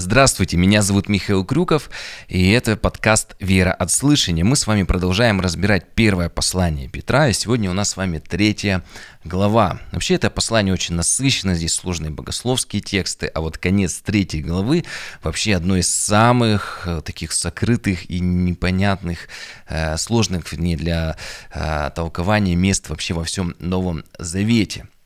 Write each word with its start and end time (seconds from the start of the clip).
Здравствуйте, 0.00 0.56
меня 0.56 0.82
зовут 0.82 1.08
Михаил 1.08 1.44
Крюков, 1.44 1.90
и 2.28 2.52
это 2.52 2.76
подкаст 2.76 3.34
«Вера 3.40 3.72
от 3.72 3.90
слышания». 3.90 4.44
Мы 4.44 4.54
с 4.54 4.68
вами 4.68 4.84
продолжаем 4.84 5.40
разбирать 5.40 5.92
первое 5.96 6.28
послание 6.28 6.88
Петра, 6.88 7.26
и 7.26 7.32
сегодня 7.32 7.68
у 7.68 7.74
нас 7.74 7.88
с 7.88 7.96
вами 7.96 8.18
третья 8.18 8.84
глава. 9.24 9.80
Вообще 9.90 10.14
это 10.14 10.30
послание 10.30 10.72
очень 10.72 10.94
насыщенно, 10.94 11.56
здесь 11.56 11.74
сложные 11.74 12.12
богословские 12.12 12.80
тексты, 12.80 13.26
а 13.26 13.40
вот 13.40 13.58
конец 13.58 13.98
третьей 13.98 14.40
главы 14.40 14.84
вообще 15.24 15.56
одно 15.56 15.76
из 15.76 15.92
самых 15.92 16.84
э, 16.86 17.00
таких 17.04 17.32
сокрытых 17.32 18.08
и 18.08 18.20
непонятных, 18.20 19.26
э, 19.68 19.96
сложных 19.96 20.52
не 20.52 20.76
для 20.76 21.16
э, 21.52 21.90
толкования 21.92 22.54
мест 22.54 22.88
вообще 22.88 23.14
во 23.14 23.24
всем 23.24 23.56
Новом 23.58 24.04
Завете– 24.16 24.86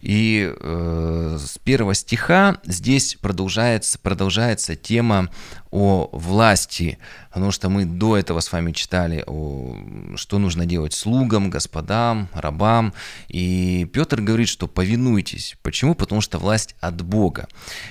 и 0.00 0.52
э, 0.58 1.38
с 1.40 1.58
первого 1.58 1.94
стиха 1.94 2.58
здесь 2.64 3.16
продолжается, 3.20 3.98
продолжается 3.98 4.76
тема 4.76 5.30
о 5.74 6.08
власти, 6.12 6.98
потому 7.30 7.50
что 7.50 7.68
мы 7.68 7.84
до 7.84 8.16
этого 8.16 8.38
с 8.38 8.52
вами 8.52 8.70
читали, 8.70 9.24
о, 9.26 9.76
что 10.14 10.38
нужно 10.38 10.66
делать 10.66 10.92
слугам, 10.92 11.50
господам, 11.50 12.28
рабам. 12.32 12.94
И 13.26 13.84
Петр 13.92 14.20
говорит, 14.20 14.48
что 14.48 14.68
повинуйтесь. 14.68 15.56
Почему? 15.62 15.96
Потому 15.96 16.20
что 16.20 16.38
власть 16.38 16.76
от 16.78 17.02
Бога. 17.02 17.48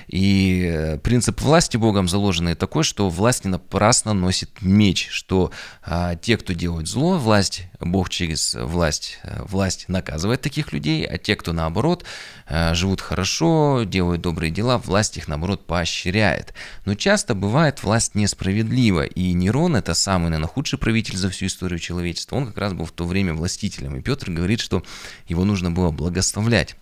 И 0.08 0.66
э, 0.66 0.98
принцип 0.98 1.42
власти 1.42 1.76
Богом 1.76 2.08
заложенный 2.08 2.54
такой, 2.54 2.84
что 2.84 3.10
власть 3.10 3.44
не 3.44 3.50
напрасно 3.50 4.14
носит 4.14 4.62
меч, 4.62 5.08
что 5.10 5.50
а, 5.82 6.16
те, 6.16 6.38
кто 6.38 6.54
делает 6.54 6.88
зло, 6.88 7.18
власть, 7.18 7.64
Бог 7.80 8.08
через 8.08 8.54
власть, 8.54 9.18
э, 9.24 9.42
власть 9.46 9.90
наказывает 9.90 10.40
таких 10.40 10.72
людей, 10.72 11.04
а 11.04 11.18
те, 11.18 11.36
кто 11.36 11.52
наоборот 11.52 12.06
э, 12.46 12.74
живут 12.74 13.02
хорошо, 13.02 13.82
делают 13.84 14.22
добрые 14.22 14.50
дела, 14.50 14.78
власть 14.78 15.18
их 15.18 15.28
наоборот 15.28 15.66
поощряет. 15.66 16.54
Но 16.86 16.94
часто 16.94 17.34
бывает 17.34 17.73
бывает 17.74 17.82
власть 17.82 18.14
несправедлива. 18.14 19.04
И 19.04 19.32
Нерон, 19.32 19.76
это 19.76 19.94
самый, 19.94 20.30
наверное, 20.30 20.48
худший 20.48 20.78
правитель 20.78 21.16
за 21.16 21.28
всю 21.30 21.46
историю 21.46 21.78
человечества, 21.78 22.36
он 22.36 22.46
как 22.46 22.58
раз 22.58 22.72
был 22.72 22.84
в 22.84 22.92
то 22.92 23.06
время 23.06 23.34
властителем. 23.34 23.96
И 23.96 24.02
Петр 24.02 24.30
говорит, 24.30 24.60
что 24.60 24.82
его 25.28 25.44
нужно 25.44 25.70
было 25.70 25.90
благословлять. 25.90 26.76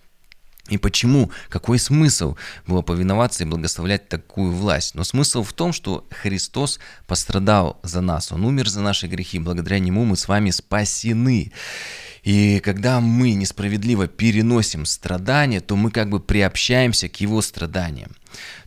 И 0.71 0.77
почему, 0.77 1.29
какой 1.49 1.77
смысл 1.77 2.35
было 2.67 2.81
повиноваться 2.81 3.43
и 3.43 3.47
благословлять 3.47 4.07
такую 4.07 4.51
власть? 4.53 4.95
Но 4.95 5.03
смысл 5.03 5.43
в 5.43 5.51
том, 5.51 5.73
что 5.73 6.05
Христос 6.21 6.79
пострадал 7.05 7.79
за 7.83 8.01
нас, 8.01 8.31
Он 8.31 8.45
умер 8.45 8.69
за 8.69 8.81
наши 8.81 9.07
грехи, 9.07 9.39
благодаря 9.39 9.79
Нему 9.79 10.05
мы 10.05 10.15
с 10.15 10.27
вами 10.27 10.51
спасены. 10.51 11.51
И 12.23 12.61
когда 12.63 13.01
мы 13.01 13.33
несправедливо 13.33 14.07
переносим 14.07 14.85
страдания, 14.85 15.59
то 15.59 15.75
мы 15.75 15.91
как 15.91 16.09
бы 16.09 16.21
приобщаемся 16.21 17.09
к 17.09 17.19
Его 17.19 17.41
страданиям. 17.41 18.15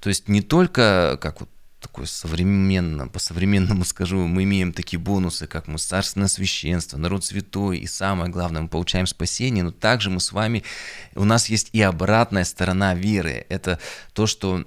То 0.00 0.10
есть 0.10 0.28
не 0.28 0.42
только, 0.42 1.18
как 1.22 1.40
вот 1.40 1.48
такое 1.80 2.06
современно, 2.06 3.08
по-современному 3.08 3.84
скажу, 3.86 4.26
мы 4.26 4.44
имеем 4.44 4.72
такие 4.72 4.98
бонусы, 4.98 5.46
как 5.46 5.68
мы 5.68 5.78
царственное 5.78 6.28
священство, 6.28 6.96
народ 6.98 7.24
святой, 7.24 7.78
и 7.78 7.86
самое 7.86 8.30
главное, 8.30 8.62
мы 8.62 8.68
получаем 8.68 9.06
спасение, 9.06 9.62
но 9.62 9.70
также 9.70 10.10
мы 10.10 10.20
с 10.20 10.32
вами, 10.32 10.64
у 11.14 11.24
нас 11.24 11.48
есть 11.48 11.70
и 11.72 11.82
обратная 11.82 12.44
сторона 12.44 12.94
веры. 12.94 13.46
Это 13.48 13.78
то, 14.12 14.26
что 14.26 14.64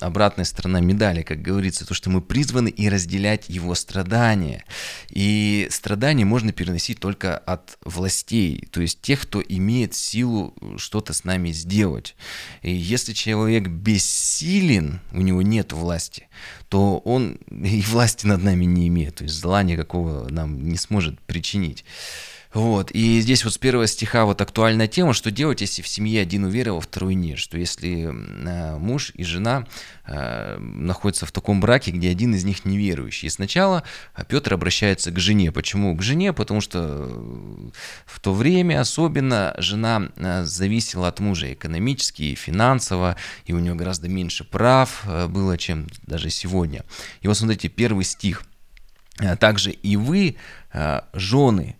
обратная 0.00 0.44
сторона 0.44 0.80
медали, 0.80 1.22
как 1.22 1.42
говорится, 1.42 1.86
то, 1.86 1.94
что 1.94 2.10
мы 2.10 2.20
призваны 2.20 2.68
и 2.68 2.88
разделять 2.88 3.48
его 3.48 3.74
страдания. 3.74 4.64
И 5.10 5.68
страдания 5.70 6.24
можно 6.24 6.52
переносить 6.52 7.00
только 7.00 7.36
от 7.36 7.78
властей, 7.84 8.68
то 8.70 8.80
есть 8.80 9.00
тех, 9.00 9.22
кто 9.22 9.42
имеет 9.42 9.94
силу 9.94 10.54
что-то 10.76 11.12
с 11.12 11.24
нами 11.24 11.50
сделать. 11.52 12.14
И 12.62 12.72
если 12.72 13.12
человек 13.12 13.68
бессилен, 13.68 15.00
у 15.12 15.20
него 15.20 15.42
нет 15.42 15.72
власти, 15.72 16.28
то 16.72 17.02
он 17.04 17.34
и 17.50 17.82
власти 17.82 18.26
над 18.26 18.42
нами 18.42 18.64
не 18.64 18.88
имеет, 18.88 19.16
то 19.16 19.24
есть 19.24 19.34
зла 19.34 19.62
никакого 19.62 20.26
нам 20.30 20.70
не 20.70 20.78
сможет 20.78 21.20
причинить. 21.20 21.84
Вот, 22.54 22.90
и 22.90 23.20
здесь 23.20 23.44
вот 23.44 23.54
с 23.54 23.58
первого 23.58 23.86
стиха 23.86 24.26
вот 24.26 24.42
актуальная 24.42 24.86
тема, 24.86 25.14
что 25.14 25.30
делать, 25.30 25.62
если 25.62 25.80
в 25.80 25.88
семье 25.88 26.20
один 26.20 26.44
уверовал, 26.44 26.80
второй 26.80 27.14
нет, 27.14 27.38
что 27.38 27.56
если 27.56 28.10
э, 28.10 28.78
муж 28.78 29.12
и 29.14 29.24
жена 29.24 29.66
э, 30.06 30.58
находятся 30.58 31.24
в 31.24 31.32
таком 31.32 31.62
браке, 31.62 31.92
где 31.92 32.10
один 32.10 32.34
из 32.34 32.44
них 32.44 32.66
неверующий. 32.66 33.28
И 33.28 33.30
сначала 33.30 33.84
Петр 34.28 34.52
обращается 34.52 35.10
к 35.10 35.18
жене. 35.18 35.50
Почему 35.50 35.96
к 35.96 36.02
жене? 36.02 36.34
Потому 36.34 36.60
что 36.60 37.08
в 38.04 38.20
то 38.20 38.34
время 38.34 38.82
особенно 38.82 39.54
жена 39.56 40.10
э, 40.16 40.44
зависела 40.44 41.08
от 41.08 41.20
мужа 41.20 41.54
экономически 41.54 42.22
и 42.22 42.34
финансово, 42.34 43.16
и 43.46 43.54
у 43.54 43.60
нее 43.60 43.74
гораздо 43.74 44.08
меньше 44.08 44.44
прав 44.44 45.04
э, 45.06 45.26
было, 45.26 45.56
чем 45.56 45.86
даже 46.02 46.28
сегодня. 46.28 46.84
И 47.22 47.28
вот 47.28 47.36
смотрите, 47.38 47.68
первый 47.68 48.04
стих. 48.04 48.42
«Э, 49.18 49.36
также 49.36 49.70
и 49.70 49.96
вы, 49.96 50.36
э, 50.74 51.00
жены, 51.14 51.76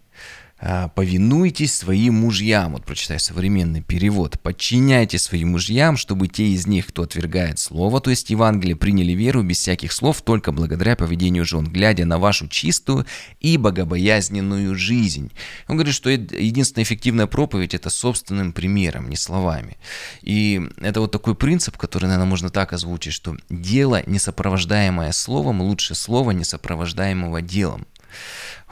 повинуйтесь 0.95 1.75
своим 1.75 2.15
мужьям, 2.15 2.73
вот 2.73 2.85
прочитай 2.85 3.19
современный 3.19 3.83
перевод, 3.83 4.41
подчиняйте 4.41 5.19
своим 5.19 5.51
мужьям, 5.51 5.97
чтобы 5.97 6.29
те 6.29 6.49
из 6.49 6.67
них, 6.69 6.87
кто 6.87 7.03
отвергает 7.03 7.59
слово, 7.59 8.01
то 8.01 8.11
есть 8.11 8.31
Евангелие, 8.31 8.77
приняли 8.77 9.13
веру 9.13 9.43
без 9.43 9.59
всяких 9.59 9.93
слов, 9.93 10.23
только 10.23 10.53
благодаря 10.53 10.95
поведению 10.95 11.45
жен, 11.45 11.65
глядя 11.65 12.05
на 12.05 12.19
вашу 12.19 12.47
чистую 12.47 13.07
и 13.41 13.57
богобоязненную 13.57 14.77
жизнь. 14.77 15.33
Он 15.67 15.77
говорит, 15.77 15.95
что 15.95 16.11
единственная 16.11 16.85
эффективная 16.85 17.27
проповедь– 17.27 17.75
это 17.75 17.91
собственным 17.91 18.53
примером, 18.53 19.11
не 19.11 19.17
словами. 19.17 19.79
И 20.23 20.61
это 20.81 21.01
вот 21.01 21.11
такой 21.11 21.35
принцип, 21.35 21.77
который, 21.77 22.05
наверное, 22.05 22.29
можно 22.29 22.51
так 22.51 22.73
озвучить, 22.73 23.15
что 23.15 23.37
дело, 23.51 24.03
не 24.07 24.21
сопровождаемое 24.21 25.11
словом, 25.11 25.61
лучше 25.61 25.97
слова, 25.97 26.31
не 26.31 26.45
сопровождаемого 26.45 27.43
делом. 27.43 27.87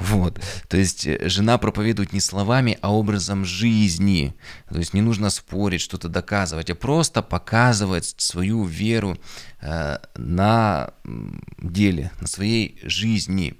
Вот. 0.01 0.41
То 0.69 0.79
есть 0.79 1.07
э, 1.07 1.29
жена 1.29 1.59
проповедует 1.59 2.13
не 2.13 2.21
словами, 2.21 2.79
а 2.81 2.93
образом 2.93 3.45
жизни. 3.45 4.35
То 4.71 4.79
есть 4.79 4.95
не 4.95 5.03
нужно 5.03 5.31
спорить, 5.31 5.83
что-то 5.83 6.09
доказывать, 6.09 6.71
а 6.71 6.75
просто 6.75 7.23
показывать 7.23 8.15
свою 8.17 8.65
веру 8.65 9.19
э, 9.61 9.99
на 10.17 10.95
деле, 11.59 12.11
на 12.21 12.27
своей 12.27 12.81
жизни. 12.83 13.55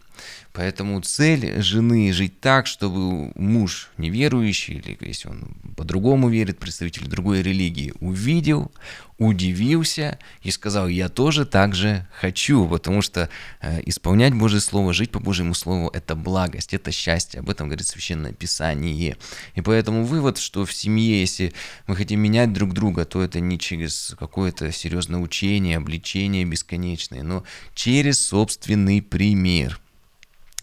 Поэтому 0.53 1.01
цель 1.01 1.63
жены 1.63 2.13
жить 2.13 2.41
так, 2.41 2.67
чтобы 2.67 3.33
муж 3.37 3.91
неверующий, 3.99 4.75
или 4.75 4.99
если 5.01 5.29
он 5.29 5.55
по-другому 5.77 6.29
верит, 6.29 6.59
представитель 6.59 7.07
другой 7.07 7.43
религии, 7.43 7.95
увидел, 8.01 8.73
удивился 9.21 10.19
и 10.43 10.51
сказал, 10.51 10.89
я 10.89 11.09
тоже 11.09 11.45
так 11.45 11.75
же 11.75 12.07
хочу, 12.13 12.67
потому 12.67 13.01
что 13.01 13.29
э, 13.61 13.81
исполнять 13.85 14.35
Божье 14.35 14.61
Слово, 14.61 14.93
жить 14.93 15.11
по 15.11 15.21
Божьему 15.21 15.55
Слову– 15.55 15.89
это 15.95 16.17
благость, 16.17 16.75
это 16.75 16.91
счастье, 16.91 17.41
об 17.41 17.51
этом 17.51 17.69
говорит 17.69 17.87
Священное 17.87 18.33
Писание. 18.33 19.17
И 19.55 19.61
поэтому 19.61 20.05
вывод, 20.05 20.39
что 20.39 20.65
в 20.65 20.73
семье, 20.73 21.21
если 21.21 21.53
мы 21.87 21.97
хотим 21.97 22.19
менять 22.21 22.53
друг 22.53 22.73
друга, 22.73 23.05
то 23.05 23.23
это 23.23 23.41
не 23.41 23.59
через 23.59 24.17
какое-то 24.19 24.73
серьезное 24.73 25.21
учение, 25.21 25.77
обличение 25.77 26.45
бесконечное, 26.45 27.23
но 27.23 27.45
через 27.75 28.19
собственный 28.21 29.01
пример– 29.01 29.79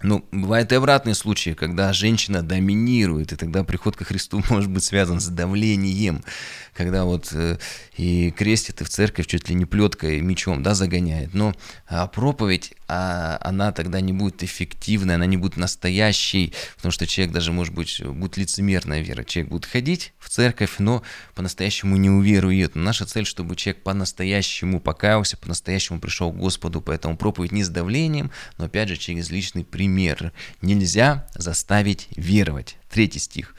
ну, 0.04 0.24
бывают 0.32 0.72
и 0.72 0.76
обратные 0.76 1.16
случаи, 1.16 1.52
когда 1.52 1.92
женщина 1.92 2.44
доминирует, 2.44 3.34
и 3.34 3.36
тогда 3.36 3.64
приход 3.64 3.96
ко 3.96 4.06
Христу 4.06 4.44
может 4.50 4.70
быть 4.70 4.84
связан 4.84 5.20
с 5.20 5.28
давлением, 5.28 6.24
когда 6.76 7.06
вот 7.06 7.30
э, 7.32 7.58
и 7.98 8.30
крестит, 8.32 8.82
и 8.82 8.84
в 8.84 8.90
церковь 8.90 9.26
чуть 9.26 9.50
ли 9.50 9.56
не 9.56 9.66
плеткой, 9.66 10.22
мечом, 10.22 10.62
да, 10.62 10.76
загоняет. 10.76 11.34
Но 11.34 11.56
а 11.88 12.06
проповедь, 12.06 12.74
а, 12.88 13.40
она 13.42 13.72
тогда 13.72 14.00
не 14.00 14.14
будет 14.14 14.44
эффективной, 14.44 15.16
она 15.16 15.26
не 15.26 15.38
будет 15.38 15.58
настоящей, 15.58 16.54
потому 16.76 16.92
что 16.92 17.08
человек 17.08 17.34
даже, 17.34 17.52
может 17.52 17.74
быть, 17.74 18.00
будет 18.06 18.38
лицемерная 18.38 19.02
вера. 19.02 19.24
Человек 19.24 19.52
будет 19.52 19.66
ходить 19.66 20.14
в 20.20 20.30
церковь, 20.30 20.76
но 20.78 21.02
по-настоящему 21.34 21.98
не 21.98 22.12
уверует. 22.12 22.76
Но 22.76 22.84
наша 22.84 23.06
цель, 23.08 23.26
чтобы 23.26 23.56
человек 23.56 23.82
по-настоящему 23.82 24.80
покаялся, 24.80 25.38
по-настоящему 25.38 26.00
пришел 26.00 26.32
к 26.32 26.38
Господу, 26.38 26.82
поэтому 26.82 27.18
проповедь 27.18 27.52
не 27.52 27.64
с 27.64 27.70
давлением, 27.70 28.32
но 28.60 28.66
опять 28.66 28.90
же 28.90 28.98
через 28.98 29.32
личный 29.32 29.66
пример 29.66 29.87
пример. 29.88 30.34
Нельзя 30.62 31.26
заставить 31.34 32.10
веровать. 32.18 32.76
Третий 32.90 33.20
стих. 33.20 33.56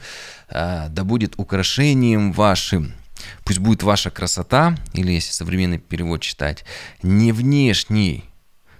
«А, 0.47 0.87
«Да 0.89 1.03
будет 1.03 1.33
украшением 1.37 2.31
вашим, 2.33 2.93
пусть 3.43 3.59
будет 3.59 3.81
ваша 3.81 4.11
красота, 4.11 4.77
или 4.93 5.11
если 5.11 5.31
современный 5.31 5.79
перевод 5.79 6.21
читать, 6.21 6.65
не 7.01 7.31
внешней, 7.31 8.25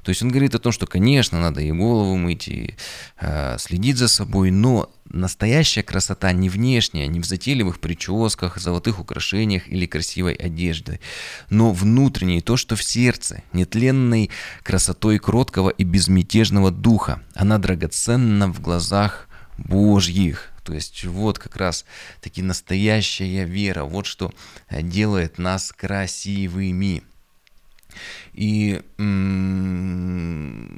то 0.09 0.11
есть 0.11 0.23
он 0.23 0.29
говорит 0.29 0.56
о 0.56 0.59
том, 0.59 0.71
что, 0.71 0.88
конечно, 0.88 1.39
надо 1.39 1.61
и 1.61 1.71
голову 1.71 2.17
мыть, 2.17 2.47
и 2.47 2.73
э, 3.19 3.57
следить 3.59 3.97
за 3.97 4.07
собой, 4.07 4.50
но 4.50 4.91
настоящая 5.06 5.83
красота 5.83 6.31
не 6.31 6.50
внешняя, 6.50 7.06
не 7.06 7.19
в 7.19 7.25
затейливых 7.25 7.79
прическах, 7.79 8.57
золотых 8.57 9.00
украшениях 9.00 9.67
или 9.67 9.85
красивой 9.85 10.33
одежде, 10.33 11.00
но 11.51 11.71
внутреннее, 11.71 12.41
то, 12.41 12.57
что 12.57 12.75
в 12.75 12.81
сердце, 12.81 13.44
нетленной 13.53 14.31
красотой 14.63 15.19
кроткого 15.19 15.69
и 15.69 15.83
безмятежного 15.83 16.71
духа. 16.71 17.21
Она 17.35 17.59
драгоценна 17.59 18.51
в 18.51 18.61
глазах 18.61 19.27
Божьих. 19.59 20.50
То 20.63 20.73
есть 20.73 21.06
вот 21.06 21.38
как 21.38 21.56
раз 21.56 21.85
таки 22.19 22.41
настоящая 22.41 23.45
вера, 23.45 23.83
вот 23.83 24.07
что 24.07 24.33
делает 24.71 25.38
нас 25.38 25.71
красивыми. 25.71 27.03
И 28.33 28.81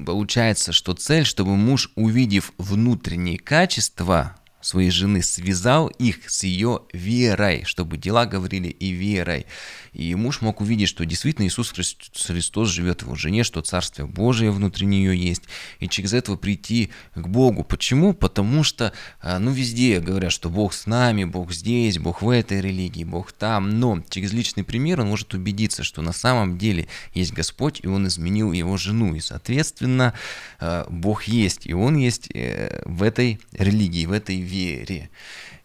получается, 0.06 0.72
что 0.72 0.94
цель, 0.94 1.26
чтобы 1.26 1.56
муж, 1.56 1.92
увидев 1.96 2.54
внутренние 2.58 3.38
качества 3.38 4.36
своей 4.62 4.92
жены, 4.92 5.22
связал 5.22 5.88
их 5.88 6.30
с 6.30 6.44
ее 6.44 6.82
верой, 6.94 7.64
чтобы 7.66 7.98
дела 7.98 8.26
говорили 8.26 8.68
и 8.68 8.92
верой. 8.92 9.46
И 9.94 10.16
муж 10.16 10.42
мог 10.42 10.62
увидеть, 10.62 10.88
что 10.88 11.06
действительно 11.06 11.46
Иисус 11.46 11.72
Христос 11.72 12.70
живет 12.70 13.02
в 13.02 13.06
его 13.08 13.16
жене, 13.16 13.44
что 13.44 13.62
Царствие 13.62 14.08
Божие 14.08 14.52
внутри 14.52 14.88
нее 14.88 15.18
есть, 15.18 15.44
и 15.80 15.90
через 15.90 16.14
этого 16.14 16.38
прийти 16.38 16.92
к 17.16 17.28
Богу. 17.28 17.64
Почему? 17.64 18.14
Потому 18.14 18.64
что, 18.64 18.94
а, 19.20 19.40
ну, 19.40 19.52
везде 19.52 20.00
говорят, 20.00 20.32
что 20.32 20.50
Бог 20.50 20.74
с 20.74 20.86
нами, 20.86 21.26
Бог 21.26 21.52
здесь, 21.52 21.98
Бог 21.98 22.22
в 22.22 22.30
этой 22.30 22.62
религии, 22.62 23.04
Бог 23.04 23.32
там, 23.34 23.80
но 23.80 24.02
через 24.10 24.32
личный 24.32 24.64
пример 24.64 25.02
он 25.02 25.08
может 25.08 25.34
убедиться, 25.34 25.84
что 25.84 26.02
на 26.02 26.14
самом 26.14 26.58
деле 26.58 26.88
есть 27.14 27.34
Господь, 27.34 27.82
и 27.84 27.88
он 27.88 28.08
изменил 28.08 28.52
его 28.54 28.78
жену, 28.78 29.16
и, 29.16 29.20
соответственно, 29.20 30.14
а, 30.60 30.88
Бог 30.90 31.24
есть, 31.24 31.66
и 31.66 31.74
он 31.74 31.98
есть 31.98 32.30
э, 32.34 32.82
в 32.86 33.04
этой 33.04 33.40
религии, 33.52 34.06
в 34.06 34.12
этой 34.12 34.38
вере. 34.52 35.10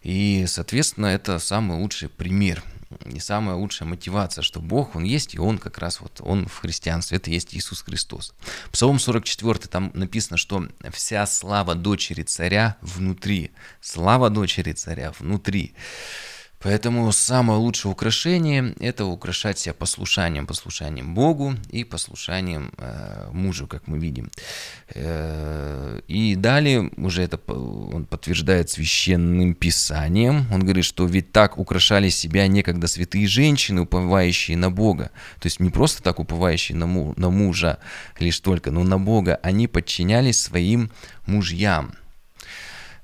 И, 0.01 0.45
соответственно, 0.47 1.07
это 1.07 1.39
самый 1.39 1.77
лучший 1.77 2.09
пример 2.09 2.63
и 3.05 3.19
самая 3.19 3.55
лучшая 3.55 3.87
мотивация, 3.87 4.41
что 4.41 4.59
Бог, 4.59 4.95
Он 4.95 5.03
есть, 5.03 5.35
и 5.35 5.39
Он 5.39 5.57
как 5.57 5.77
раз 5.77 5.99
вот, 5.99 6.21
Он 6.21 6.47
в 6.47 6.57
христианстве, 6.59 7.17
это 7.17 7.29
есть 7.29 7.53
Иисус 7.53 7.81
Христос. 7.81 8.33
Псалом 8.71 8.99
44, 8.99 9.59
там 9.69 9.91
написано, 9.93 10.37
что 10.37 10.67
вся 10.91 11.25
слава 11.25 11.75
дочери 11.75 12.23
царя 12.23 12.77
внутри, 12.81 13.51
слава 13.81 14.29
дочери 14.29 14.71
царя 14.73 15.13
внутри. 15.19 15.73
Поэтому 16.59 17.11
самое 17.11 17.59
лучшее 17.59 17.91
украшение– 17.91 18.73
это 18.79 19.05
украшать 19.05 19.59
себя 19.59 19.73
послушанием, 19.73 20.47
послушанием 20.47 21.13
Богу 21.13 21.53
и 21.69 21.83
послушанием 21.83 22.71
э, 22.77 23.29
мужу, 23.31 23.67
как 23.67 23.87
мы 23.87 23.99
видим. 23.99 24.31
Э, 24.95 26.01
и 26.07 26.35
далее 26.35 26.89
уже 26.97 27.21
это 27.21 27.37
он 27.47 28.05
подтверждает 28.05 28.71
священным 28.71 29.53
писанием. 29.53 30.47
Он 30.51 30.61
говорит, 30.61 30.85
что 30.85 31.05
ведь 31.05 31.31
так 31.31 31.59
украшали 31.59 32.09
себя 32.09 32.47
некогда 32.47 32.87
святые 32.87 33.27
женщины, 33.27 33.81
уповающие 33.81 34.57
на 34.57 34.71
Бога. 34.71 35.11
То 35.39 35.45
есть 35.45 35.59
не 35.59 35.69
просто 35.69 36.01
так 36.01 36.19
уповающие 36.19 36.75
на, 36.75 36.87
му, 36.87 37.13
на 37.17 37.29
мужа 37.29 37.77
лишь 38.19 38.39
только, 38.39 38.71
но 38.71 38.83
на 38.83 38.97
Бога. 38.97 39.39
Они 39.43 39.67
подчинялись 39.67 40.41
своим 40.41 40.91
мужьям. 41.27 41.93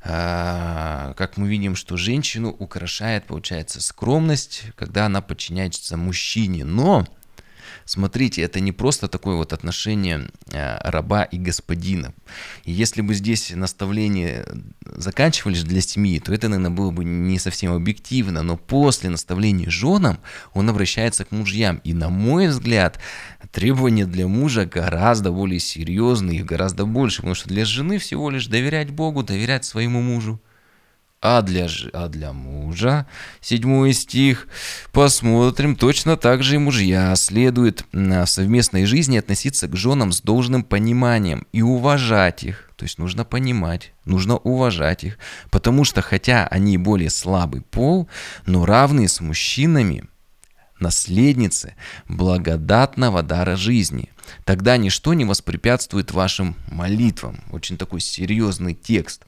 А, 0.05 1.13
как 1.15 1.37
мы 1.37 1.47
видим, 1.47 1.75
что 1.75 1.95
женщину 1.95 2.49
украшает, 2.49 3.25
получается, 3.25 3.81
скромность, 3.81 4.63
когда 4.75 5.05
она 5.05 5.21
подчиняется 5.21 5.95
мужчине. 5.95 6.65
Но 6.65 7.05
Смотрите, 7.85 8.41
это 8.41 8.59
не 8.59 8.71
просто 8.71 9.07
такое 9.07 9.35
вот 9.35 9.53
отношение 9.53 10.29
э, 10.51 10.77
раба 10.89 11.23
и 11.23 11.37
господина. 11.37 12.13
И 12.63 12.71
если 12.71 13.01
бы 13.01 13.13
здесь 13.13 13.51
наставления 13.55 14.45
заканчивались 14.85 15.63
для 15.63 15.81
семьи, 15.81 16.19
то 16.19 16.33
это, 16.33 16.47
наверное, 16.47 16.75
было 16.75 16.91
бы 16.91 17.03
не 17.03 17.39
совсем 17.39 17.73
объективно, 17.73 18.43
но 18.43 18.57
после 18.57 19.09
наставления 19.09 19.69
женам 19.69 20.19
он 20.53 20.69
обращается 20.69 21.25
к 21.25 21.31
мужьям. 21.31 21.81
И, 21.83 21.93
на 21.93 22.09
мой 22.09 22.47
взгляд, 22.47 22.99
требования 23.51 24.05
для 24.05 24.27
мужа 24.27 24.65
гораздо 24.65 25.31
более 25.31 25.59
серьезные, 25.59 26.43
гораздо 26.43 26.85
больше, 26.85 27.17
потому 27.17 27.35
что 27.35 27.49
для 27.49 27.65
жены 27.65 27.97
всего 27.97 28.29
лишь 28.29 28.47
доверять 28.47 28.91
Богу, 28.91 29.23
доверять 29.23 29.65
своему 29.65 30.01
мужу 30.01 30.39
а 31.23 31.41
для, 31.41 31.69
а 31.93 32.09
для 32.09 32.33
мужа, 32.33 33.07
седьмой 33.39 33.93
стих, 33.93 34.49
посмотрим, 34.91 35.77
точно 35.77 36.17
так 36.17 36.43
же 36.43 36.55
и 36.55 36.57
мужья 36.57 37.15
следует 37.15 37.85
в 37.93 38.25
совместной 38.25 38.85
жизни 38.85 39.17
относиться 39.17 39.69
к 39.69 39.75
женам 39.77 40.11
с 40.11 40.21
должным 40.21 40.63
пониманием 40.63 41.47
и 41.53 41.61
уважать 41.61 42.43
их. 42.43 42.69
То 42.75 42.83
есть 42.83 42.97
нужно 42.97 43.23
понимать, 43.23 43.93
нужно 44.03 44.35
уважать 44.35 45.05
их, 45.05 45.17
потому 45.49 45.85
что 45.85 46.01
хотя 46.01 46.45
они 46.47 46.77
более 46.77 47.09
слабый 47.09 47.61
пол, 47.61 48.09
но 48.45 48.65
равные 48.65 49.07
с 49.07 49.21
мужчинами, 49.21 50.03
наследницы 50.81 51.75
благодатного 52.09 53.23
дара 53.23 53.55
жизни. 53.55 54.09
Тогда 54.43 54.75
ничто 54.75 55.13
не 55.13 55.23
воспрепятствует 55.23 56.11
вашим 56.11 56.57
молитвам. 56.69 57.39
Очень 57.49 57.77
такой 57.77 58.01
серьезный 58.01 58.73
текст. 58.73 59.23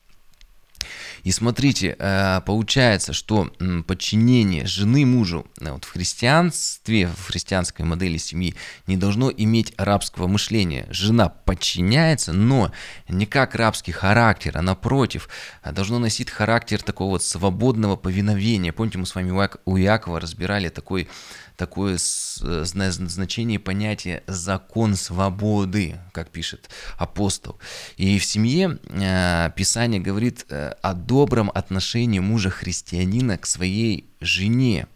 И 1.25 1.31
смотрите, 1.31 1.95
э, 1.97 2.41
получается, 2.45 3.11
что 3.11 3.51
подчинение 3.87 4.67
жены 4.67 5.07
мужу 5.07 5.47
э, 5.59 5.71
вот 5.71 5.83
в 5.83 5.91
христианстве, 5.91 7.07
в 7.07 7.25
христианской 7.25 7.83
модели 7.83 8.17
семьи 8.17 8.53
не 8.85 8.95
должно 8.95 9.31
иметь 9.31 9.73
рабского 9.75 10.27
мышления. 10.27 10.85
Жена 10.91 11.29
подчиняется, 11.29 12.31
но 12.31 12.71
не 13.09 13.25
как 13.25 13.55
рабский 13.55 13.91
характер, 13.91 14.51
а 14.53 14.61
напротив, 14.61 15.27
а 15.63 15.71
должно 15.71 15.97
носить 15.97 16.29
характер 16.29 16.83
такого 16.83 17.09
вот 17.09 17.23
свободного 17.23 17.95
повиновения. 17.95 18.71
Помните, 18.71 18.99
мы 18.99 19.07
с 19.07 19.15
вами 19.15 19.31
у 19.65 19.77
Иакова 19.79 20.19
разбирали 20.19 20.69
такой 20.69 21.07
такое 21.55 21.95
э, 21.95 22.63
значение 22.65 23.59
понятия 23.59 24.23
закон 24.27 24.95
свободы, 24.95 25.95
как 26.11 26.29
пишет 26.29 26.69
апостол. 26.97 27.59
И 27.97 28.19
в 28.19 28.25
семье 28.25 28.77
э, 28.89 29.51
Писание 29.55 30.01
говорит 30.01 30.45
э, 30.49 30.73
о 30.81 30.93
добром 31.15 31.49
отношении 31.55 32.19
мужа 32.19 32.49
христианина 32.49 33.37
к 33.37 33.45
своей 33.45 34.05
жене. 34.19 34.87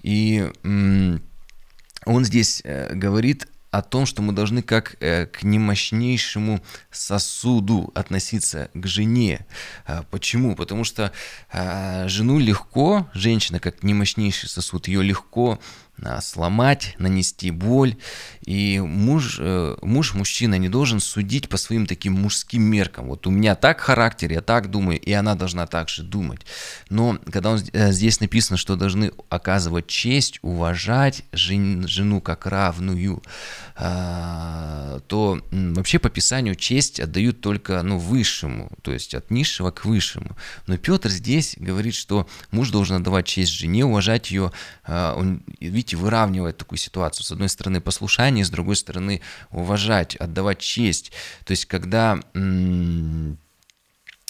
И 0.00 0.52
он 0.62 2.24
здесь 2.24 2.62
говорит 2.92 3.48
о 3.72 3.82
том, 3.82 4.06
что 4.06 4.22
мы 4.22 4.32
должны 4.32 4.62
как 4.62 4.96
э, 5.00 5.26
к 5.26 5.42
немощнейшему 5.42 6.62
сосуду 6.90 7.90
относиться 7.94 8.70
к 8.72 8.86
жене. 8.86 9.44
А, 9.84 10.04
почему? 10.04 10.54
Потому 10.54 10.84
что 10.84 11.12
а, 11.52 12.08
жену 12.08 12.38
легко, 12.38 13.10
женщина 13.12 13.58
как 13.60 13.82
немощнейший 13.82 14.48
сосуд, 14.48 14.88
ее 14.88 15.02
легко 15.02 15.58
сломать, 16.20 16.94
нанести 16.98 17.50
боль. 17.50 17.96
И 18.44 18.78
муж, 18.80 19.38
э, 19.40 19.76
муж, 19.82 20.14
мужчина 20.14 20.56
не 20.56 20.68
должен 20.68 21.00
судить 21.00 21.48
по 21.48 21.56
своим 21.56 21.86
таким 21.86 22.14
мужским 22.14 22.62
меркам. 22.62 23.08
Вот 23.08 23.26
у 23.26 23.30
меня 23.30 23.54
так 23.54 23.80
характер, 23.80 24.32
я 24.32 24.40
так 24.40 24.70
думаю, 24.70 25.00
и 25.00 25.12
она 25.12 25.34
должна 25.34 25.66
так 25.66 25.88
же 25.88 26.02
думать. 26.02 26.40
Но 26.90 27.18
когда 27.32 27.50
он, 27.50 27.60
э, 27.72 27.92
здесь 27.92 28.20
написано, 28.20 28.56
что 28.56 28.76
должны 28.76 29.12
оказывать 29.28 29.86
честь, 29.86 30.38
уважать 30.42 31.24
жен, 31.32 31.88
жену 31.88 32.20
как 32.20 32.46
равную, 32.46 33.22
а, 33.74 35.00
то 35.06 35.40
вообще 35.50 35.98
по 35.98 36.08
Писанию 36.08 36.54
честь 36.54 37.00
отдают 37.00 37.40
только 37.40 37.82
ну, 37.82 37.98
высшему, 37.98 38.70
то 38.82 38.92
есть 38.92 39.14
от 39.14 39.30
низшего 39.30 39.70
к 39.70 39.84
высшему. 39.84 40.36
Но 40.66 40.78
Петр 40.78 41.10
здесь 41.10 41.56
говорит, 41.58 41.94
что 41.94 42.26
муж 42.50 42.70
должен 42.70 42.96
отдавать 42.96 43.26
честь 43.26 43.52
жене, 43.52 43.84
уважать 43.84 44.30
ее. 44.30 44.52
А, 44.84 45.14
он, 45.86 45.90
видите, 45.90 45.96
выравнивает 45.96 46.56
такую 46.56 46.78
ситуацию. 46.78 47.24
С 47.24 47.32
одной 47.32 47.48
стороны 47.48 47.80
послушание, 47.80 48.44
с 48.44 48.50
другой 48.50 48.76
стороны 48.76 49.20
уважать, 49.50 50.16
отдавать 50.16 50.58
честь. 50.58 51.12
То 51.44 51.52
есть 51.52 51.66
когда 51.66 52.18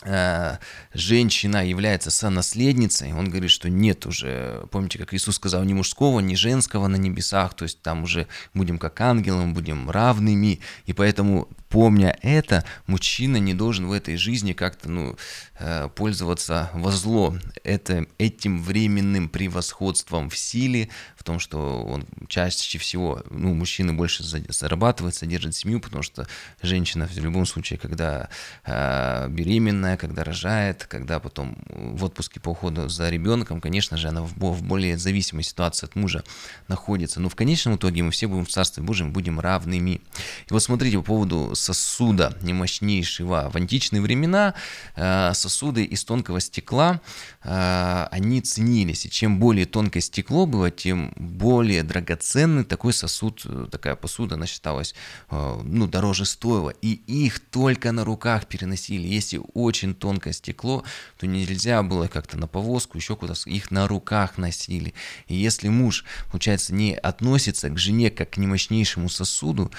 э, 0.02 0.56
женщина 0.94 1.66
является 1.66 2.10
сонаследницей, 2.10 3.12
он 3.12 3.30
говорит, 3.30 3.50
что 3.50 3.68
нет 3.68 4.06
уже, 4.06 4.66
помните, 4.70 4.98
как 4.98 5.14
Иисус 5.14 5.36
сказал, 5.36 5.64
ни 5.64 5.74
мужского, 5.74 6.20
ни 6.20 6.34
женского 6.34 6.88
на 6.88 6.96
небесах, 6.96 7.54
то 7.54 7.64
есть 7.64 7.80
там 7.82 8.02
уже 8.02 8.26
будем 8.54 8.78
как 8.78 9.00
ангелом, 9.00 9.54
будем 9.54 9.90
равными, 9.90 10.60
и 10.86 10.92
поэтому 10.92 11.48
помня 11.76 12.16
это, 12.22 12.64
мужчина 12.86 13.36
не 13.36 13.52
должен 13.52 13.86
в 13.86 13.92
этой 13.92 14.16
жизни 14.16 14.54
как-то 14.54 14.88
ну, 14.88 15.14
э, 15.58 15.90
пользоваться 15.94 16.70
во 16.72 16.90
зло 16.90 17.36
это, 17.64 18.06
этим 18.16 18.62
временным 18.62 19.28
превосходством 19.28 20.30
в 20.30 20.38
силе, 20.38 20.88
в 21.16 21.22
том, 21.22 21.38
что 21.38 21.82
он 21.82 22.06
чаще 22.28 22.78
всего, 22.78 23.22
ну, 23.28 23.52
мужчина 23.52 23.92
больше 23.92 24.24
зарабатывает, 24.24 25.16
содержит 25.16 25.54
семью, 25.54 25.80
потому 25.80 26.02
что 26.02 26.26
женщина 26.62 27.06
в 27.06 27.18
любом 27.18 27.44
случае, 27.44 27.78
когда 27.78 28.30
э, 28.64 29.28
беременная, 29.28 29.98
когда 29.98 30.24
рожает, 30.24 30.86
когда 30.86 31.20
потом 31.20 31.58
в 31.68 32.04
отпуске 32.04 32.40
по 32.40 32.50
уходу 32.50 32.88
за 32.88 33.10
ребенком, 33.10 33.60
конечно 33.60 33.98
же, 33.98 34.08
она 34.08 34.22
в, 34.22 34.32
в 34.32 34.62
более 34.62 34.96
зависимой 34.96 35.42
ситуации 35.42 35.84
от 35.84 35.94
мужа 35.94 36.24
находится. 36.68 37.20
Но 37.20 37.28
в 37.28 37.34
конечном 37.34 37.76
итоге 37.76 38.02
мы 38.02 38.12
все 38.12 38.28
будем 38.28 38.46
в 38.46 38.48
Царстве 38.48 38.82
Божьем, 38.82 39.12
будем 39.12 39.40
равными. 39.40 40.00
И 40.48 40.52
вот 40.52 40.62
смотрите, 40.62 40.96
по 40.96 41.04
поводу 41.04 41.54
сосуда, 41.66 42.36
не 42.42 42.52
мощнейшего. 42.52 43.50
В 43.52 43.56
античные 43.56 44.00
времена 44.00 44.54
э, 44.94 45.32
сосуды 45.34 45.84
из 45.84 46.04
тонкого 46.04 46.40
стекла, 46.40 47.00
э, 47.42 48.06
они 48.10 48.40
ценились. 48.40 49.06
И 49.06 49.10
чем 49.10 49.40
более 49.40 49.66
тонкое 49.66 50.00
стекло 50.00 50.46
было, 50.46 50.70
тем 50.70 51.12
более 51.16 51.82
драгоценный 51.82 52.64
такой 52.64 52.92
сосуд, 52.92 53.42
э, 53.44 53.66
такая 53.70 53.96
посуда, 53.96 54.36
она 54.36 54.46
считалась, 54.46 54.94
ну, 55.30 55.86
дороже 55.86 56.24
стоила. 56.24 56.70
И 56.70 56.92
их 57.06 57.40
только 57.40 57.92
на 57.92 58.04
руках 58.04 58.46
переносили. 58.46 59.08
Если 59.08 59.40
очень 59.54 59.94
тонкое 59.94 60.32
стекло, 60.32 60.84
то 61.18 61.26
нельзя 61.26 61.82
было 61.82 62.06
как-то 62.06 62.38
на 62.38 62.46
повозку, 62.46 62.98
еще 62.98 63.16
куда-то, 63.16 63.50
их 63.50 63.70
на 63.70 63.88
руках 63.88 64.38
носили. 64.38 64.94
И 65.26 65.34
если 65.34 65.68
муж, 65.68 66.04
получается, 66.30 66.74
не 66.74 66.94
относится 66.94 67.68
к 67.70 67.78
жене 67.78 68.10
как 68.10 68.30
к 68.30 68.36
немощнейшему 68.36 69.08
сосуду, 69.08 69.72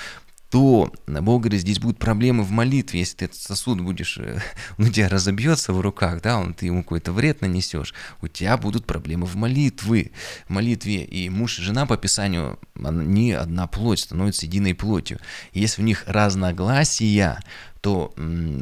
то, 0.50 0.92
Бог 1.08 1.42
говорит, 1.42 1.62
здесь 1.62 1.80
будут 1.80 2.00
проблемы 2.00 2.44
в 2.44 2.52
молитве, 2.52 3.02
если 3.02 3.18
ты 3.18 3.26
этот 3.26 3.38
сосуд 3.38 3.82
будешь, 3.82 4.18
э, 4.18 4.40
у 4.78 4.84
тебя 4.86 5.10
разобьется 5.10 5.74
в 5.74 5.82
руках, 5.82 6.22
да, 6.22 6.40
он, 6.40 6.54
ты 6.54 6.68
ему 6.68 6.84
какой-то 6.84 7.12
вред 7.12 7.42
нанесешь, 7.42 7.94
у 8.22 8.28
тебя 8.28 8.58
будут 8.58 8.86
проблемы 8.86 9.26
в 9.26 9.36
молитве, 9.36 10.12
в 10.48 10.52
молитве, 10.52 11.04
и 11.04 11.30
муж 11.30 11.60
и 11.60 11.62
жена 11.62 11.86
по 11.86 11.98
Писанию, 11.98 12.60
они 12.82 13.34
одна 13.34 13.68
плоть, 13.68 14.00
становятся 14.00 14.46
единой 14.46 14.74
плотью. 14.74 15.20
Если 15.52 15.82
у 15.82 15.86
них 15.86 16.04
разногласия, 16.08 17.40
то 17.88 18.14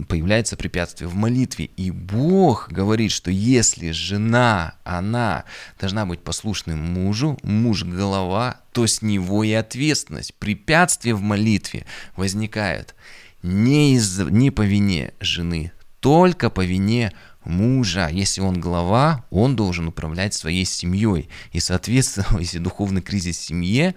появляется 0.07 0.55
препятствие 0.55 1.07
в 1.07 1.15
молитве. 1.15 1.65
И 1.77 1.89
Бог 1.89 2.71
говорит, 2.71 3.11
что 3.11 3.31
если 3.31 3.89
жена, 3.89 4.75
она 4.83 5.45
должна 5.79 6.05
быть 6.05 6.19
послушным 6.19 6.77
мужу, 6.77 7.35
муж 7.41 7.85
голова, 7.85 8.61
то 8.71 8.85
с 8.85 9.01
него 9.01 9.43
и 9.43 9.51
ответственность. 9.51 10.35
Препятствие 10.35 11.15
в 11.15 11.21
молитве 11.21 11.87
возникает 12.15 12.93
не, 13.41 13.95
из, 13.95 14.19
не 14.19 14.51
по 14.51 14.61
вине 14.61 15.15
жены, 15.19 15.71
только 16.01 16.51
по 16.51 16.63
вине 16.63 17.11
мужа. 17.45 18.09
Если 18.11 18.41
он 18.41 18.61
глава, 18.61 19.25
он 19.31 19.55
должен 19.55 19.87
управлять 19.87 20.35
своей 20.35 20.65
семьей. 20.65 21.29
И, 21.51 21.59
соответственно, 21.59 22.27
если 22.39 22.59
духовный 22.59 23.01
кризис 23.01 23.39
в 23.39 23.41
семье, 23.43 23.95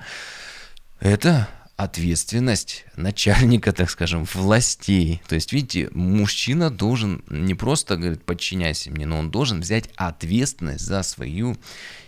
это 1.00 1.50
ответственность 1.78 2.84
начальника, 2.96 3.72
так 3.72 3.88
скажем, 3.88 4.24
властей. 4.34 5.22
То 5.28 5.36
есть, 5.36 5.52
видите, 5.52 5.88
мужчина 5.92 6.70
должен 6.70 7.22
не 7.30 7.54
просто, 7.54 7.96
говорит, 7.96 8.24
подчиняйся 8.24 8.90
мне, 8.90 9.06
но 9.06 9.20
он 9.20 9.30
должен 9.30 9.60
взять 9.60 9.88
ответственность 9.94 10.84
за 10.84 11.04
свою 11.04 11.56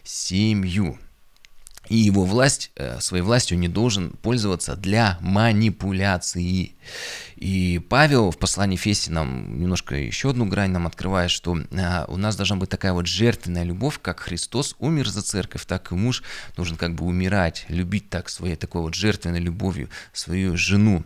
семью. 0.03 0.99
И 1.91 1.97
его 1.97 2.25
власть, 2.25 2.71
э, 2.77 3.01
своей 3.01 3.25
властью 3.25 3.59
не 3.59 3.67
должен 3.67 4.11
пользоваться 4.23 4.77
для 4.77 5.19
манипуляции. 5.21 6.77
И 7.35 7.85
Павел 7.89 8.31
в 8.31 8.39
послании 8.39 8.77
Фесси 8.77 9.11
нам 9.11 9.59
немножко 9.61 9.97
еще 9.97 10.31
одну 10.31 10.47
грань 10.47 10.71
нам 10.71 10.87
открывает, 10.87 11.33
что 11.33 11.59
э, 11.59 12.05
у 12.07 12.17
нас 12.17 12.37
должна 12.37 12.55
быть 12.55 12.71
такая 12.71 12.93
вот 12.93 13.09
жертвенная 13.09 13.65
любовь, 13.65 13.99
как 14.01 14.21
Христос 14.21 14.77
умер 14.79 15.09
за 15.09 15.23
церковь, 15.23 15.67
так 15.67 15.91
и 15.91 15.97
муж 15.97 16.23
должен 16.55 16.77
как 16.77 16.95
бы 16.95 17.05
умирать, 17.05 17.65
любить 17.67 18.09
так 18.09 18.29
своей 18.29 18.55
такой 18.55 18.83
вот 18.83 18.95
жертвенной 18.95 19.41
любовью 19.41 19.89
свою 20.13 20.57
жену. 20.57 21.03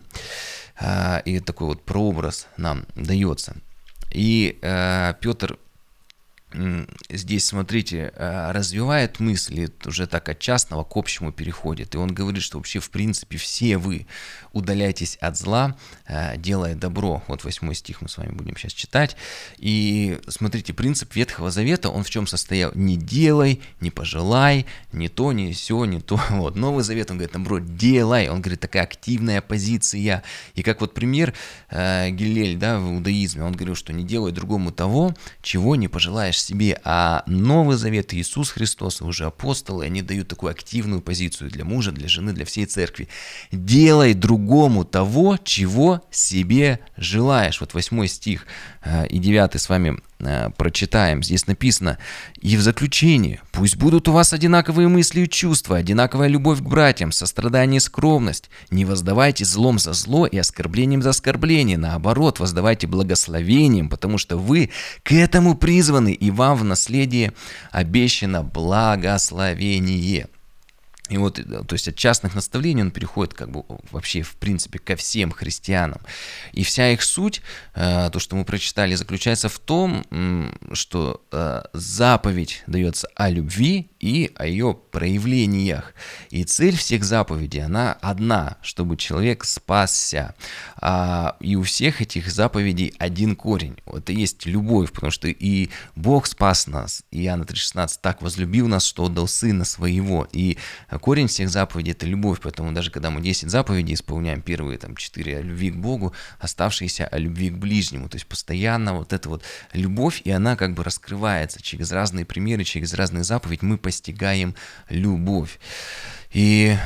Э, 0.79 1.19
и 1.25 1.39
такой 1.39 1.69
вот 1.69 1.83
прообраз 1.83 2.45
нам 2.57 2.85
дается. 2.95 3.55
И 4.11 4.59
Петр 4.61 5.57
здесь, 7.09 7.47
смотрите, 7.47 8.13
э, 8.15 8.51
развивает 8.51 9.19
мысли, 9.19 9.69
уже 9.85 10.07
так 10.07 10.29
от 10.29 10.39
частного 10.39 10.83
к 10.83 10.95
общему 10.95 11.31
переходит. 11.31 11.95
И 11.95 11.97
он 11.97 12.13
говорит, 12.13 12.43
что 12.43 12.57
вообще, 12.57 12.79
в 12.79 12.89
принципе, 12.89 13.37
все 13.37 13.77
вы 13.77 14.07
удаляйтесь 14.53 15.17
от 15.17 15.37
зла, 15.37 15.75
э, 16.07 16.37
делая 16.37 16.75
добро. 16.75 17.23
Вот 17.27 17.43
восьмой 17.43 17.75
стих 17.75 18.01
мы 18.01 18.09
с 18.09 18.17
вами 18.17 18.31
будем 18.31 18.55
сейчас 18.57 18.73
читать. 18.73 19.17
И 19.57 20.19
смотрите, 20.27 20.73
принцип 20.73 21.13
Ветхого 21.15 21.51
Завета, 21.51 21.89
он 21.89 22.03
в 22.03 22.09
чем 22.09 22.27
состоял? 22.27 22.71
Не 22.73 22.95
делай, 22.95 23.61
не 23.81 23.91
пожелай, 23.91 24.65
не 24.93 25.09
то, 25.09 25.33
не 25.33 25.51
все, 25.53 25.85
не 25.85 25.99
то. 25.99 26.19
Вот. 26.29 26.55
Новый 26.55 26.83
Завет, 26.83 27.11
он 27.11 27.17
говорит, 27.17 27.33
наоборот, 27.33 27.75
делай. 27.75 28.29
Он 28.29 28.41
говорит, 28.41 28.59
такая 28.59 28.83
активная 28.83 29.41
позиция. 29.41 30.23
И 30.53 30.63
как 30.63 30.81
вот 30.81 30.93
пример 30.93 31.33
э, 31.69 32.09
Гилель, 32.11 32.57
да, 32.57 32.79
в 32.79 32.93
иудаизме, 32.93 33.43
он 33.43 33.53
говорил, 33.53 33.75
что 33.75 33.93
не 33.93 34.03
делай 34.03 34.31
другому 34.31 34.71
того, 34.71 35.13
чего 35.41 35.75
не 35.75 35.87
пожелаешь 35.87 36.44
себе, 36.45 36.79
а 36.83 37.23
Новый 37.27 37.77
Завет 37.77 38.13
Иисус 38.13 38.51
Христос, 38.51 39.01
уже 39.01 39.25
апостолы, 39.25 39.85
они 39.85 40.01
дают 40.01 40.27
такую 40.27 40.51
активную 40.51 41.01
позицию 41.01 41.49
для 41.49 41.65
мужа, 41.65 41.91
для 41.91 42.07
жены, 42.07 42.33
для 42.33 42.45
всей 42.45 42.65
церкви. 42.65 43.07
Делай 43.51 44.13
другому 44.13 44.85
того, 44.85 45.37
чего 45.43 46.01
себе 46.11 46.79
желаешь. 46.97 47.59
Вот 47.59 47.73
восьмой 47.73 48.07
стих 48.07 48.45
э, 48.83 49.07
и 49.07 49.19
девятый 49.19 49.59
с 49.59 49.69
вами 49.69 49.99
Э, 50.25 50.49
прочитаем. 50.57 51.21
Здесь 51.21 51.45
написано, 51.47 51.97
и 52.41 52.57
в 52.57 52.61
заключение, 52.61 53.41
пусть 53.51 53.75
будут 53.75 54.07
у 54.07 54.11
вас 54.11 54.33
одинаковые 54.33 54.87
мысли 54.87 55.21
и 55.21 55.29
чувства, 55.29 55.77
одинаковая 55.77 56.27
любовь 56.27 56.59
к 56.59 56.63
братьям, 56.63 57.11
сострадание 57.11 57.77
и 57.77 57.81
скромность. 57.81 58.49
Не 58.71 58.85
воздавайте 58.85 59.45
злом 59.45 59.77
за 59.77 59.93
зло 59.93 60.25
и 60.25 60.37
оскорблением 60.37 61.03
за 61.03 61.11
оскорбление. 61.11 61.77
Наоборот, 61.77 62.39
воздавайте 62.39 62.87
благословением, 62.87 63.89
потому 63.89 64.17
что 64.17 64.37
вы 64.37 64.71
к 65.03 65.11
этому 65.11 65.55
призваны, 65.55 66.13
и 66.13 66.31
вам 66.31 66.57
в 66.57 66.63
наследие 66.63 67.33
обещано 67.71 68.41
благословение. 68.43 70.27
И 71.09 71.17
вот, 71.17 71.39
э, 71.39 71.43
то 71.43 71.73
есть 71.73 71.87
от 71.87 71.95
частных 71.95 72.35
наставлений 72.35 72.81
он 72.81 72.91
переходит 72.91 73.33
как 73.33 73.49
бы 73.49 73.63
вообще 73.91 74.21
в 74.21 74.35
принципе 74.35 74.79
ко 74.79 74.95
всем 74.95 75.31
христианам. 75.31 75.99
И 76.53 76.63
вся 76.63 76.91
их 76.91 77.03
суть, 77.03 77.41
э, 77.75 78.09
то, 78.11 78.19
что 78.19 78.35
мы 78.35 78.45
прочитали, 78.45 78.95
заключается 78.95 79.49
в 79.49 79.59
том, 79.59 80.03
что 80.73 81.21
э, 81.31 81.61
заповедь 81.73 82.63
дается 82.67 83.07
о 83.15 83.29
любви 83.29 83.89
и 83.99 84.31
о 84.35 84.45
ее 84.45 84.77
проявлениях. 84.91 85.93
И 86.29 86.43
цель 86.43 86.75
всех 86.75 87.03
заповедей, 87.03 87.63
она 87.63 87.93
одна, 88.01 88.57
чтобы 88.61 88.97
человек 88.97 89.43
спасся. 89.43 90.35
А, 90.77 91.35
и 91.39 91.55
у 91.55 91.63
всех 91.63 92.01
этих 92.01 92.31
заповедей 92.31 92.93
один 92.99 93.35
корень. 93.35 93.77
Это 93.85 94.11
есть 94.11 94.45
любовь, 94.45 94.91
потому 94.91 95.11
что 95.11 95.27
и 95.27 95.69
Бог 95.95 96.27
спас 96.27 96.67
нас, 96.67 97.03
Иоанна 97.11 97.43
3,16 97.43 97.99
так 98.01 98.21
возлюбил 98.21 98.67
нас, 98.67 98.85
что 98.85 99.05
отдал 99.05 99.27
Сына 99.27 99.65
Своего. 99.65 100.27
И 100.31 100.57
корень 100.99 101.27
всех 101.27 101.49
заповедей– 101.49 101.91
это 101.93 102.05
любовь, 102.05 102.39
поэтому 102.41 102.71
даже 102.71 102.91
когда 102.91 103.09
мы 103.09 103.21
10 103.21 103.49
заповедей 103.49 103.93
исполняем, 103.93 104.41
первые 104.41 104.77
там 104.77 104.95
4 104.95 105.37
о 105.37 105.41
любви 105.41 105.71
к 105.71 105.75
Богу, 105.75 106.13
оставшиеся 106.39 107.07
о 107.07 107.17
любви 107.17 107.49
к 107.49 107.57
ближнему, 107.57 108.09
то 108.09 108.15
есть 108.15 108.27
постоянно 108.27 108.95
вот 108.95 109.13
эта 109.13 109.29
вот 109.29 109.43
любовь, 109.73 110.21
и 110.23 110.31
она 110.31 110.55
как 110.55 110.73
бы 110.73 110.83
раскрывается 110.83 111.61
через 111.61 111.91
разные 111.91 112.25
примеры, 112.25 112.63
через 112.63 112.93
разные 112.93 113.23
заповеди, 113.23 113.63
мы 113.63 113.77
постигаем 113.77 114.55
любовь. 114.89 115.59
И 116.35 116.77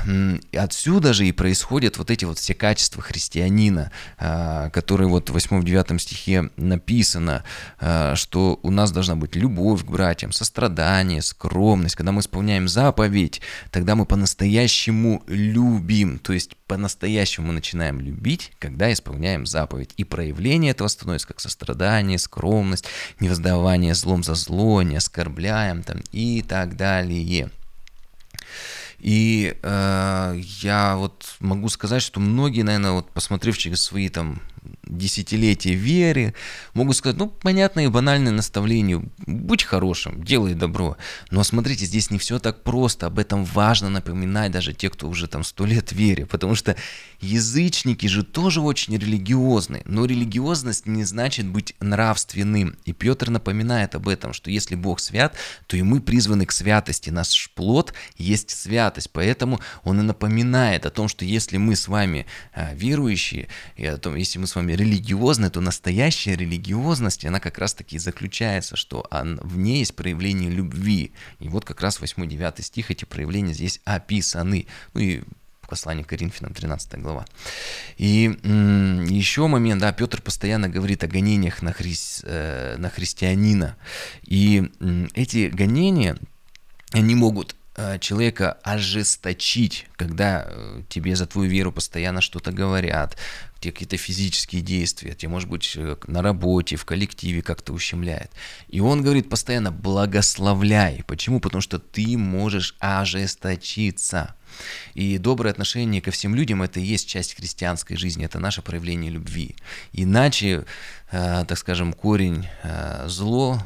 отсюда 0.53 1.12
же 1.12 1.27
и 1.27 1.32
происходят 1.32 1.98
вот 1.98 2.12
эти 2.12 2.24
вот 2.24 2.38
все 2.38 2.53
качества 2.53 3.01
христианина, 3.01 3.91
а, 4.20 4.70
которые 4.70 5.08
вот 5.08 5.32
в 5.32 5.36
8-9 5.36 5.98
стихе 5.98 6.51
написано, 6.56 7.44
а, 7.79 8.15
что 8.15 8.60
у 8.62 8.70
нас 8.70 8.91
должна 8.91 9.15
быть 9.15 9.36
любовь 9.36 9.84
к 9.84 9.88
братьям, 9.89 10.32
сострадание, 10.34 11.24
скромность. 11.24 11.96
Когда 11.96 12.12
мы 12.12 12.22
исполняем 12.22 12.68
заповедь, 12.68 13.41
тогда 13.72 13.96
мы 13.96 14.06
по-настоящему 14.06 15.24
любим, 15.25 16.20
то 16.20 16.32
есть 16.32 16.51
по-настоящему 16.68 17.48
мы 17.48 17.53
начинаем 17.53 18.01
любить, 18.01 18.51
когда 18.60 18.94
исполняем 18.94 19.48
заповедь. 19.48 19.96
И 19.98 20.03
проявление 20.03 20.74
этого 20.74 20.89
становится 20.89 21.27
как 21.27 21.39
сострадание, 21.39 22.20
скромность, 22.20 22.86
невоздавание 23.20 23.96
злом 23.96 24.22
за 24.22 24.36
зло, 24.36 24.84
не 24.84 24.98
оскорбляем 24.98 25.82
там, 25.82 26.03
и 26.12 26.44
так 26.44 26.77
далее. 26.77 27.50
И 29.00 29.58
э, 29.62 30.41
я 30.62 30.96
вот 30.98 31.36
могу 31.39 31.70
сказать, 31.70 32.01
что 32.01 32.20
многие, 32.20 32.63
наверное, 32.63 32.91
вот 32.91 33.10
посмотрев 33.12 33.58
через 33.58 33.82
свои 33.82 34.10
там 34.10 34.41
десятилетия 34.89 35.74
веры, 35.74 36.34
могут 36.74 36.98
сказать, 36.98 37.17
ну, 37.17 37.27
понятное 37.27 37.86
и 37.86 37.88
банальное 37.88 38.31
наставление, 38.31 39.03
будь 39.25 39.63
хорошим, 39.63 40.24
делай 40.24 40.53
добро. 40.53 40.98
Но 41.31 41.43
смотрите, 41.43 41.86
здесь 41.86 42.12
не 42.12 42.17
все 42.17 42.39
так 42.39 42.63
просто, 42.63 43.08
об 43.08 43.19
этом 43.19 43.46
важно 43.46 43.89
напоминать 43.89 44.51
даже 44.51 44.74
те, 44.74 44.89
кто 44.89 45.08
уже 45.08 45.27
там 45.27 45.43
сто 45.43 45.65
лет 45.65 45.91
вере, 45.91 46.25
потому 46.25 46.55
что 46.55 46.75
язычники 47.22 48.08
же 48.08 48.24
тоже 48.24 48.62
очень 48.62 48.98
религиозны, 48.98 49.81
но 49.86 50.05
религиозность 50.05 50.86
не 50.86 51.03
значит 51.03 51.48
быть 51.48 51.75
нравственным. 51.79 52.77
И 52.86 52.93
Петр 52.93 53.29
напоминает 53.29 53.96
об 53.96 54.08
этом, 54.08 54.34
что 54.34 54.50
если 54.50 54.75
Бог 54.75 55.00
свят, 55.00 55.36
то 55.67 55.77
и 55.77 55.81
мы 55.81 56.01
призваны 56.01 56.46
к 56.46 56.51
святости, 56.51 57.10
наш 57.10 57.50
плод 57.55 57.93
есть 58.17 58.50
святость, 58.50 59.12
поэтому 59.12 59.60
он 59.84 60.00
и 60.00 60.03
напоминает 60.03 60.86
о 60.86 60.89
том, 60.89 61.08
что 61.08 61.25
если 61.25 61.58
мы 61.58 61.75
с 61.75 61.88
вами 61.88 62.25
а, 62.53 62.74
верующие, 62.74 63.48
и 63.75 63.86
о 63.86 63.98
том, 63.98 64.15
если 64.15 64.39
мы 64.39 64.48
с 64.48 64.55
вами 64.55 64.74
религиозны, 64.79 65.50
то 65.50 65.62
настоящая 65.62 66.36
религиозность, 66.36 67.25
она 67.25 67.39
как 67.39 67.57
раз 67.57 67.74
таки 67.74 68.00
заключается, 68.00 68.75
что 68.75 69.07
в 69.12 69.57
ней 69.57 69.79
есть 69.79 69.95
проявление 69.95 70.50
любви. 70.50 71.12
И 71.39 71.50
вот 71.50 71.65
как 71.65 71.81
раз 71.81 72.00
8-9 72.00 72.62
стих 72.62 72.91
эти 72.91 73.05
проявления 73.05 73.53
здесь 73.53 73.81
описаны. 73.86 74.67
Ну 74.93 75.01
и 75.01 75.21
послание 75.67 76.03
к 76.03 76.09
Коринфянам, 76.09 76.53
13 76.53 77.00
глава. 77.00 77.25
И 77.98 78.24
еще 79.09 79.48
момент, 79.48 79.81
да, 79.81 79.91
Петр 79.93 80.21
постоянно 80.21 80.67
говорит 80.67 81.03
о 81.03 81.07
гонениях 81.07 81.62
на, 81.62 81.71
хри... 81.74 81.93
Э, 82.24 82.75
на 82.77 82.89
христианина. 82.89 83.77
И 84.24 84.71
эти 85.13 85.48
гонения, 85.48 86.17
они 86.91 87.15
могут 87.15 87.55
человека 88.00 88.57
ожесточить, 88.63 89.88
когда 89.95 90.45
э, 90.48 90.83
тебе 90.89 91.15
за 91.15 91.25
твою 91.25 91.50
веру 91.50 91.71
постоянно 91.71 92.21
что-то 92.21 92.51
говорят, 92.51 93.17
тебе 93.59 93.71
какие-то 93.71 93.98
физические 93.98 94.62
действия, 94.62 95.13
тебе, 95.13 95.29
может 95.29 95.50
быть, 95.50 95.74
э, 95.75 95.95
на 96.07 96.21
работе, 96.21 96.75
в 96.75 96.86
коллективе 96.86 97.41
как-то 97.41 97.74
ущемляет. 97.74 98.31
И 98.67 98.79
он 98.79 99.01
говорит 99.03 99.29
постоянно 99.29 99.71
«благословляй». 99.71 101.03
Почему? 101.07 101.39
Потому 101.39 101.62
что 101.62 101.79
ты 101.79 102.17
можешь 102.17 102.75
ожесточиться. 102.79 104.36
И 104.95 105.17
доброе 105.17 105.51
отношение 105.51 106.01
ко 106.01 106.12
всем 106.12 106.36
людям– 106.36 106.62
это 106.63 106.79
и 106.79 106.83
есть 106.83 107.07
часть 107.07 107.36
христианской 107.36 107.98
жизни, 107.98 108.25
это 108.25 108.39
наше 108.39 108.62
проявление 108.62 109.12
любви. 109.12 109.55
Иначе, 109.93 110.65
так 111.12 111.57
скажем, 111.57 111.93
корень 111.93 112.48
зло 113.05 113.62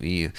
и 0.00 0.30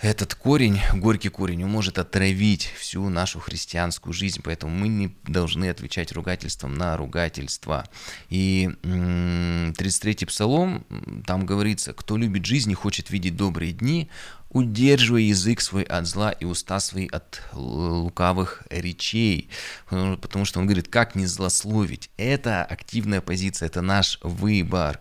этот 0.00 0.34
корень, 0.36 0.80
горький 0.94 1.28
корень, 1.28 1.64
он 1.64 1.70
может 1.70 1.98
отравить 1.98 2.72
всю 2.78 3.08
нашу 3.08 3.40
христианскую 3.40 4.12
жизнь, 4.12 4.40
поэтому 4.44 4.72
мы 4.72 4.88
не 4.88 5.16
должны 5.24 5.68
отвечать 5.68 6.12
ругательством 6.12 6.74
на 6.74 6.96
ругательство. 6.96 7.88
И 8.28 8.70
33-й 8.82 10.26
псалом, 10.26 10.86
там 11.26 11.44
говорится, 11.46 11.92
кто 11.92 12.16
любит 12.16 12.44
жизнь 12.46 12.70
и 12.70 12.74
хочет 12.74 13.10
видеть 13.10 13.36
добрые 13.36 13.72
дни, 13.72 14.08
удерживай 14.50 15.24
язык 15.24 15.60
свой 15.60 15.82
от 15.82 16.06
зла 16.06 16.30
и 16.30 16.44
уста 16.44 16.80
свои 16.80 17.06
от 17.08 17.42
лукавых 17.52 18.62
речей. 18.70 19.50
Потому 19.88 20.44
что 20.44 20.60
он 20.60 20.66
говорит, 20.66 20.88
как 20.88 21.14
не 21.14 21.26
злословить. 21.26 22.10
Это 22.16 22.64
активная 22.64 23.20
позиция, 23.20 23.66
это 23.66 23.82
наш 23.82 24.18
выбор 24.22 25.00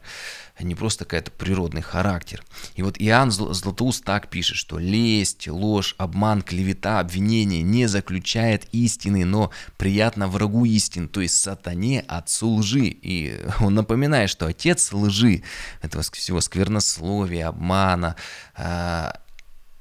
а 0.60 0.64
не 0.64 0.74
просто 0.74 1.06
какой-то 1.06 1.30
природный 1.32 1.82
характер. 1.82 2.44
И 2.76 2.82
вот 2.82 2.96
Иоанн 2.98 3.30
Златоуст 3.32 4.04
так 4.04 4.30
пишет, 4.30 4.58
что 4.58 4.80
лесть, 4.80 5.48
ложь, 5.48 5.94
обман, 5.98 6.42
клевета, 6.42 7.00
обвинение 7.00 7.62
не 7.62 7.86
заключает 7.86 8.66
истины, 8.72 9.24
но 9.24 9.52
приятно 9.78 10.28
врагу 10.28 10.66
истин, 10.66 11.10
то 11.10 11.22
есть 11.22 11.40
сатане, 11.40 12.04
отцу 12.08 12.56
лжи. 12.56 12.88
И 12.88 13.40
он 13.60 13.76
напоминает, 13.76 14.32
что 14.32 14.48
отец 14.48 14.92
лжи, 14.92 15.44
этого 15.82 16.04
всего 16.04 16.42
сквернословия, 16.42 17.50
обмана, 17.50 18.16
а, 18.56 19.20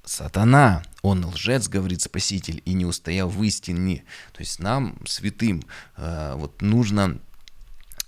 сатана, 0.07 0.83
он 1.03 1.25
лжец, 1.27 1.69
говорит 1.69 2.03
Спаситель, 2.03 2.63
и 2.65 2.73
не 2.73 2.87
устоял 2.87 3.29
в 3.29 3.43
истине. 3.43 4.05
То 4.33 4.41
есть 4.41 4.61
нам, 4.61 4.97
святым, 5.07 5.63
а, 5.97 6.37
вот 6.37 6.63
нужно 6.63 7.19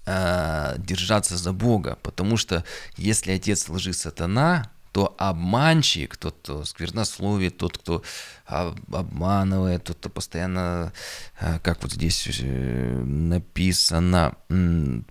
э, 0.06 0.76
держаться 0.78 1.36
за 1.36 1.52
Бога, 1.52 1.98
потому 2.02 2.36
что 2.36 2.64
если 2.96 3.32
отец 3.32 3.68
лжи 3.68 3.92
сатана, 3.92 4.70
то 4.92 5.14
обманщик, 5.18 6.16
тот, 6.16 6.36
кто 6.42 6.64
сквернословит, 6.64 7.58
тот, 7.58 7.78
кто 7.78 8.02
обманывает, 8.46 9.84
тот, 9.84 9.98
кто 9.98 10.08
постоянно, 10.08 10.92
э, 11.40 11.58
как 11.62 11.82
вот 11.82 11.92
здесь 11.92 12.26
э, 12.40 13.02
написано, 13.04 14.34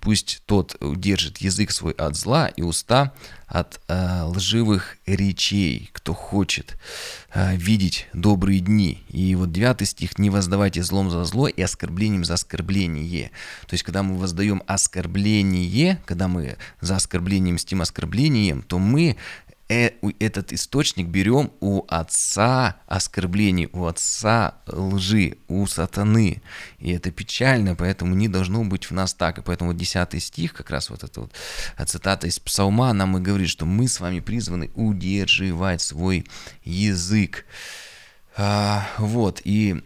пусть 0.02 0.42
тот 0.46 0.76
удержит 0.80 1.38
язык 1.38 1.72
свой 1.72 1.94
от 1.94 2.16
зла 2.16 2.48
и 2.48 2.64
уста 2.64 3.14
от 3.46 3.80
э, 3.88 4.24
лживых 4.24 4.98
речей, 5.06 5.90
кто 5.94 6.14
хочет 6.14 6.78
видеть 7.36 8.08
добрые 8.14 8.60
дни. 8.62 9.04
И 9.10 9.36
вот 9.36 9.52
девятый 9.52 9.86
стих, 9.86 10.18
не 10.18 10.32
воздавайте 10.32 10.82
злом 10.82 11.12
за 11.12 11.24
зло 11.24 11.48
и 11.48 11.62
оскорблением 11.62 12.26
за 12.26 12.34
оскорбление. 12.34 13.30
То 13.68 13.74
есть, 13.76 13.84
когда 13.84 14.02
мы 14.02 14.18
воздаем 14.18 14.64
оскорбление, 14.66 16.02
когда 16.06 16.28
мы 16.28 16.58
за 16.82 16.96
оскорблением 16.96 17.56
мстим 17.56 17.82
оскорблением, 17.82 18.64
то 18.64 18.80
мы 18.80 19.18
этот 19.68 20.54
источник 20.54 21.08
берем 21.08 21.52
у 21.60 21.84
отца 21.90 22.78
оскорблений, 22.88 23.70
у 23.74 23.86
отца 23.86 24.56
лжи, 24.66 25.38
у 25.48 25.68
сатаны. 25.68 26.42
И 26.80 26.92
это 26.92 27.12
печально, 27.12 27.76
поэтому 27.76 28.16
не 28.16 28.30
должно 28.30 28.64
быть 28.64 28.86
в 28.86 28.92
нас 28.92 29.14
так. 29.14 29.40
И 29.40 29.42
поэтому 29.42 29.72
вот 29.72 29.78
10 29.78 30.24
стих, 30.24 30.54
как 30.54 30.70
раз 30.70 30.90
вот 30.90 31.04
эта 31.04 31.22
вот 31.22 31.34
цитата 31.86 32.28
из 32.28 32.40
Псалма, 32.40 32.94
нам 32.94 33.18
и 33.18 33.22
говорит, 33.22 33.50
что 33.50 33.66
мы 33.66 33.88
с 33.88 34.00
вами 34.00 34.22
призваны 34.22 34.72
удерживать 34.76 35.82
свой 35.82 36.26
язык. 36.64 37.46
А, 38.40 38.88
вот, 39.00 39.42
и 39.46 39.82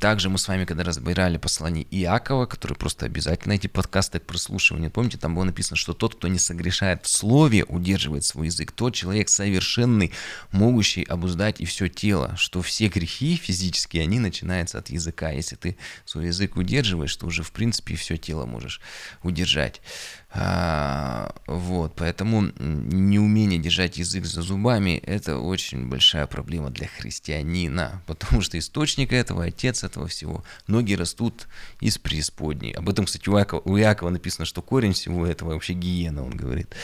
также 0.00 0.30
мы 0.30 0.38
с 0.38 0.48
вами, 0.48 0.64
когда 0.64 0.82
разбирали 0.82 1.36
послание 1.36 1.86
Иакова, 1.88 2.46
который 2.46 2.76
просто 2.76 3.06
обязательно 3.06 3.52
эти 3.52 3.68
подкасты 3.68 4.18
к 4.18 4.26
прослушиванию, 4.26 4.90
помните, 4.90 5.16
там 5.16 5.36
было 5.36 5.44
написано, 5.44 5.76
что 5.76 5.94
тот, 5.94 6.16
кто 6.16 6.26
не 6.26 6.40
согрешает 6.40 7.04
в 7.04 7.08
слове, 7.08 7.64
удерживает 7.64 8.24
свой 8.24 8.46
язык, 8.46 8.72
тот 8.72 8.96
человек 8.96 9.28
совершенный, 9.28 10.10
могущий 10.50 11.04
обуздать 11.04 11.60
и 11.60 11.66
все 11.66 11.86
тело, 11.86 12.34
что 12.36 12.62
все 12.62 12.88
грехи 12.88 13.36
физические, 13.36 14.02
они 14.02 14.18
начинаются 14.18 14.78
от 14.78 14.90
языка. 14.90 15.30
Если 15.30 15.54
ты 15.54 15.76
свой 16.04 16.26
язык 16.26 16.56
удерживаешь, 16.56 17.14
то 17.14 17.26
уже, 17.26 17.44
в 17.44 17.52
принципе, 17.52 17.94
все 17.94 18.16
тело 18.16 18.44
можешь 18.44 18.80
удержать. 19.22 19.80
А, 20.32 21.34
вот, 21.46 21.94
поэтому 21.96 22.42
неумение 22.58 23.58
держать 23.58 23.98
язык 23.98 24.24
за 24.24 24.42
зубами– 24.42 25.00
это 25.06 25.38
очень 25.38 25.88
большая 25.88 26.26
проблема 26.26 26.70
для 26.70 26.86
христианина, 27.20 28.02
потому 28.06 28.40
что 28.40 28.58
источник 28.58 29.12
этого, 29.12 29.44
отец 29.44 29.84
этого 29.84 30.08
всего, 30.08 30.42
ноги 30.66 30.94
растут 30.94 31.48
из 31.80 31.98
преисподней. 31.98 32.72
Об 32.72 32.88
этом, 32.88 33.04
кстати, 33.04 33.28
у 33.28 33.36
Якова, 33.36 33.60
у 33.64 33.76
Якова 33.76 34.10
написано, 34.10 34.46
что 34.46 34.62
корень 34.62 34.92
всего 34.92 35.26
этого 35.26 35.52
вообще 35.52 35.74
гиена, 35.74 36.24
он 36.24 36.30
говорит. 36.30 36.74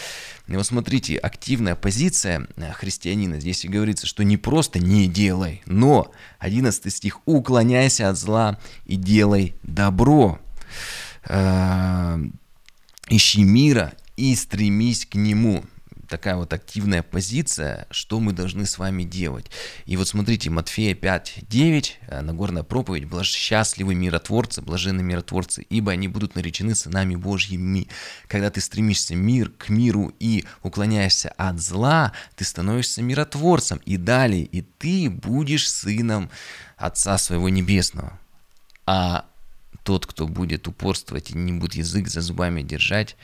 И 0.46 0.54
вот 0.54 0.66
смотрите, 0.66 1.16
активная 1.16 1.74
позиция 1.74 2.46
христианина, 2.74 3.40
здесь 3.40 3.64
и 3.64 3.68
говорится, 3.68 4.06
что 4.06 4.24
не 4.24 4.36
просто 4.36 4.78
не 4.78 5.06
делай, 5.06 5.62
но, 5.66 6.12
11 6.38 6.92
стих, 6.92 7.20
уклоняйся 7.24 8.10
от 8.10 8.18
зла 8.18 8.58
и 8.84 8.96
делай 8.96 9.54
добро 9.62 10.38
а, 11.24 12.20
ищи 13.08 13.42
мира 13.42 13.94
и 14.16 14.34
стремись 14.34 15.06
к 15.06 15.14
нему. 15.14 15.64
Такая 16.08 16.36
вот 16.36 16.52
активная 16.52 17.02
позиция, 17.02 17.86
что 17.90 18.20
мы 18.20 18.32
должны 18.32 18.66
с 18.66 18.78
вами 18.78 19.02
делать. 19.02 19.46
И 19.86 19.96
вот 19.96 20.08
смотрите, 20.08 20.50
Матфея 20.50 20.94
5, 20.94 21.40
9, 21.48 21.98
э, 22.06 22.20
Нагорная 22.20 22.62
проповедь, 22.62 23.06
блаж 23.06 23.28
счастливы 23.28 23.94
миротворцы, 23.94 24.62
блаженны 24.62 25.02
миротворцы, 25.02 25.62
ибо 25.68 25.92
они 25.92 26.08
будут 26.08 26.34
наречены 26.34 26.74
сынами 26.74 27.16
Божьими. 27.16 27.88
Когда 28.28 28.50
ты 28.50 28.60
стремишься 28.60 29.16
мир 29.16 29.50
к 29.50 29.68
миру 29.68 30.12
и 30.20 30.44
уклоняешься 30.62 31.30
от 31.30 31.60
зла, 31.60 32.12
ты 32.36 32.44
становишься 32.44 33.02
миротворцем. 33.02 33.80
И 33.84 33.96
далее, 33.96 34.44
и 34.44 34.62
ты 34.62 35.10
будешь 35.10 35.68
сыном 35.70 36.30
Отца 36.76 37.18
своего 37.18 37.48
Небесного. 37.48 38.18
А 38.84 39.26
тот, 39.82 40.06
кто 40.06 40.26
будет 40.26 40.68
упорствовать 40.68 41.30
и 41.30 41.38
не 41.38 41.52
будет 41.52 41.74
язык 41.74 42.08
за 42.08 42.20
зубами 42.20 42.62
держать, 42.62 43.16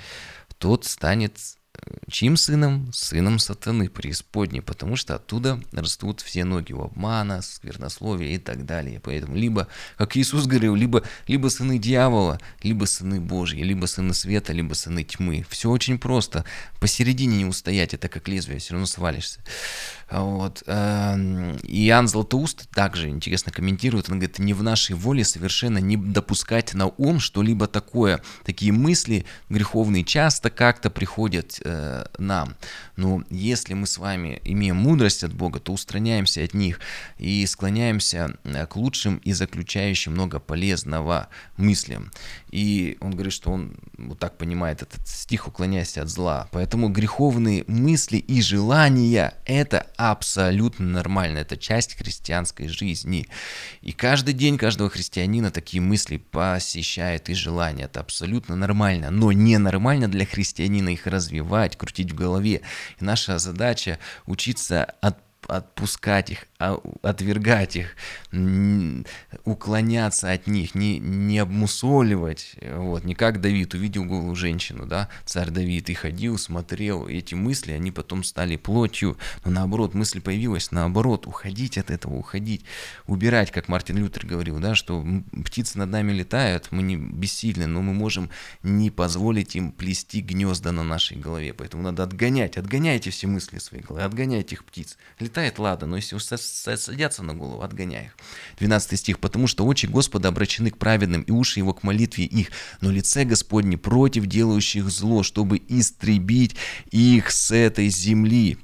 тот 0.59 0.85
станет 0.85 1.37
Чьим 2.11 2.37
сыном? 2.37 2.93
Сыном 2.93 3.39
сатаны 3.39 3.89
преисподней, 3.89 4.61
потому 4.61 4.97
что 4.97 5.15
оттуда 5.15 5.59
растут 5.73 6.21
все 6.21 6.45
ноги 6.45 6.75
у 6.75 6.83
обмана, 6.83 7.41
сквернословия 7.41 8.35
и 8.35 8.39
так 8.39 8.67
далее. 8.67 9.01
Поэтому 9.01 9.35
либо, 9.35 9.67
как 9.97 10.17
Иисус 10.17 10.47
говорил, 10.47 10.75
либо, 10.75 11.03
либо 11.27 11.49
сыны 11.49 11.79
дьявола, 11.79 12.39
либо 12.63 12.85
сыны 12.85 13.21
Божьи, 13.21 13.63
либо 13.63 13.87
сыны 13.87 14.13
света, 14.13 14.53
либо 14.53 14.75
сыны 14.75 15.05
тьмы. 15.05 15.47
Все 15.49 15.71
очень 15.71 15.99
просто. 15.99 16.45
Посередине 16.81 17.39
не 17.39 17.45
устоять, 17.47 17.95
это 17.95 18.09
как 18.09 18.29
лезвие, 18.29 18.59
все 18.59 18.75
равно 18.75 18.87
свалишься. 18.87 19.41
Вот. 20.11 20.63
Эм, 20.67 21.57
Иоанн 21.63 22.07
Златоуст 22.07 22.69
также 22.71 23.09
интересно 23.09 23.51
комментирует, 23.51 24.11
он 24.11 24.19
говорит, 24.19 24.39
не 24.39 24.53
в 24.53 24.63
нашей 24.63 24.95
воле 24.95 25.25
совершенно 25.25 25.79
не 25.79 25.97
допускать 25.97 26.75
на 26.75 26.89
ум 26.89 27.19
что-либо 27.19 27.67
такое. 27.67 28.21
Такие 28.45 28.73
мысли 28.73 29.25
греховные 29.49 30.05
часто 30.05 30.51
как-то 30.51 30.91
приходят 30.91 31.62
э, 31.65 32.05
нам. 32.19 32.55
Но 32.97 33.23
если 33.31 33.75
мы 33.75 33.87
с 33.87 33.99
вами 33.99 34.41
имеем 34.45 34.77
мудрость 34.77 35.25
от 35.25 35.33
Бога, 35.33 35.61
то 35.61 35.73
устраняемся 35.73 36.43
от 36.43 36.55
них 36.55 36.81
и 37.19 37.45
склоняемся 37.47 38.37
э, 38.45 38.67
к 38.67 38.77
лучшим 38.77 39.17
и 39.19 39.33
заключающим 39.33 40.13
много 40.13 40.41
полезного 40.41 41.29
мыслям. 41.57 42.11
И 42.53 42.99
он 43.01 43.13
говорит, 43.13 43.33
что 43.33 43.51
он 43.51 43.75
вот 43.97 44.19
так 44.19 44.37
понимает 44.37 44.83
этот 44.83 45.09
стих, 45.09 45.49
уклоняйся 45.49 46.03
от 46.03 46.09
зла. 46.11 46.49
Поэтому 46.53 46.91
греховные 46.91 47.65
мысли 47.67 48.19
и 48.19 48.43
желания– 48.43 49.35
это 49.47 49.87
абсолютно 49.97 50.87
нормально, 50.87 51.39
это 51.39 51.57
часть 51.57 51.97
христианской 51.97 52.69
жизни. 52.69 53.27
И 53.81 53.93
каждый 53.93 54.35
день 54.35 54.59
каждого 54.59 54.91
христианина 54.91 55.51
такие 55.51 55.81
мысли 55.81 56.19
посещает 56.19 57.31
и 57.31 57.35
желания, 57.35 57.85
это 57.85 58.01
абсолютно 58.01 58.55
нормально. 58.55 59.11
Но 59.11 59.33
ненормально 59.33 60.09
для 60.09 60.27
христианина 60.27 60.91
их 60.91 61.07
развивать, 61.07 61.77
крутить 61.77 62.13
в 62.13 62.15
голове. 62.15 62.61
И 63.01 63.05
наша 63.05 63.39
задача 63.39 63.99
учиться 64.27 64.85
от 65.01 65.17
отпускать 65.49 66.31
их, 66.31 66.47
а, 66.59 66.79
отвергать 67.03 67.77
их, 67.77 67.97
уклоняться 69.45 70.31
от 70.31 70.47
них, 70.47 70.75
не, 70.75 70.99
не 70.99 71.39
обмусоливать, 71.39 72.55
вот, 72.77 73.05
не 73.05 73.15
как 73.15 73.41
Давид 73.41 73.75
увидел 73.75 74.05
голую 74.05 74.35
женщину, 74.35 74.87
да, 74.87 75.09
царь 75.25 75.51
Давид, 75.51 75.91
и 75.91 75.95
ходил, 75.95 76.39
смотрел, 76.39 77.09
эти 77.09 77.35
мысли, 77.35 77.73
они 77.73 77.91
потом 77.91 78.25
стали 78.25 78.57
плотью, 78.57 79.17
но 79.45 79.51
наоборот, 79.51 79.95
мысль 79.95 80.21
появилась, 80.21 80.71
наоборот, 80.71 81.27
уходить 81.27 81.79
от 81.79 81.91
этого, 81.91 82.15
уходить, 82.15 82.65
убирать, 83.07 83.51
как 83.51 83.69
Мартин 83.69 83.99
Лютер 83.99 84.27
говорил, 84.27 84.61
да, 84.61 84.75
что 84.75 85.05
птицы 85.45 85.79
над 85.79 85.91
нами 85.91 86.13
летают, 86.13 86.69
мы 86.71 86.83
не 86.83 86.97
бессильны, 86.97 87.67
но 87.67 87.83
мы 87.83 87.93
можем 87.95 88.31
не 88.63 88.91
позволить 88.91 89.57
им 89.57 89.73
плести 89.73 90.21
гнезда 90.21 90.73
на 90.73 90.85
нашей 90.85 91.17
голове, 91.17 91.53
поэтому 91.53 91.83
надо 91.83 92.05
отгонять, 92.05 92.57
отгоняйте 92.57 93.11
все 93.11 93.27
мысли 93.27 93.59
своей 93.59 93.83
головы, 93.83 94.05
отгоняйте 94.05 94.55
их 94.55 94.65
птиц, 94.65 94.97
летает, 95.33 95.59
ладно, 95.59 95.87
но 95.87 95.97
если 95.97 96.15
уж 96.15 96.25
садятся 96.25 97.23
на 97.23 97.35
голову, 97.35 97.63
отгоняй 97.63 98.07
их. 98.07 98.17
12 98.59 98.99
стих. 98.99 99.19
«Потому 99.19 99.47
что 99.47 99.65
очи 99.65 99.87
Господа 99.87 100.29
обращены 100.29 100.71
к 100.71 100.77
праведным, 100.77 101.23
и 101.23 101.31
уши 101.31 101.61
его 101.61 101.73
к 101.73 101.83
молитве 101.83 102.25
их, 102.25 102.51
но 102.81 102.91
лице 102.91 103.25
Господне 103.25 103.79
против 103.79 104.27
делающих 104.27 104.91
зло, 104.91 105.23
чтобы 105.23 105.61
истребить 105.69 106.57
их 106.91 107.31
с 107.31 107.51
этой 107.51 107.89
земли». 107.89 108.59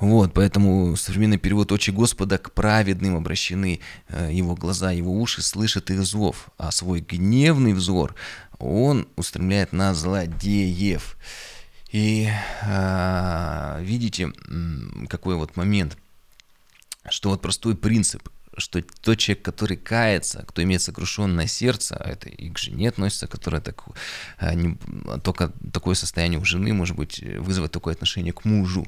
Вот, 0.00 0.32
поэтому 0.32 0.96
современный 0.96 1.38
перевод 1.38 1.70
«Очи 1.70 1.90
Господа 1.90 2.38
к 2.38 2.52
праведным 2.52 3.16
обращены, 3.16 3.80
э, 4.08 4.30
его 4.32 4.56
глаза, 4.56 4.90
его 4.90 5.12
уши 5.12 5.42
слышат 5.42 5.90
их 5.90 6.02
злов, 6.02 6.48
а 6.56 6.72
свой 6.72 7.00
гневный 7.00 7.74
взор 7.74 8.14
он 8.58 9.06
устремляет 9.16 9.72
на 9.72 9.94
злодеев». 9.94 11.16
И 11.92 12.28
э, 12.62 13.78
видите, 13.82 14.32
какой 15.08 15.36
вот 15.36 15.56
момент, 15.56 15.98
что 17.08 17.28
вот 17.28 17.42
простой 17.42 17.76
принцип, 17.76 18.28
что 18.56 18.82
тот 18.82 19.18
человек, 19.18 19.44
который 19.44 19.76
кается, 19.76 20.44
кто 20.46 20.62
имеет 20.62 20.82
сокрушенное 20.82 21.46
сердце, 21.46 21.96
а 21.96 22.08
это 22.08 22.28
и 22.28 22.50
к 22.50 22.58
жене 22.58 22.90
относится, 22.90 23.26
которая 23.26 23.60
так, 23.60 23.82
а, 24.38 24.54
не, 24.54 24.76
только 25.22 25.52
такое 25.72 25.94
состояние 25.94 26.38
у 26.38 26.44
жены 26.44 26.72
может 26.74 26.96
быть 26.96 27.22
вызывать 27.38 27.72
такое 27.72 27.94
отношение 27.94 28.32
к 28.32 28.44
мужу. 28.44 28.86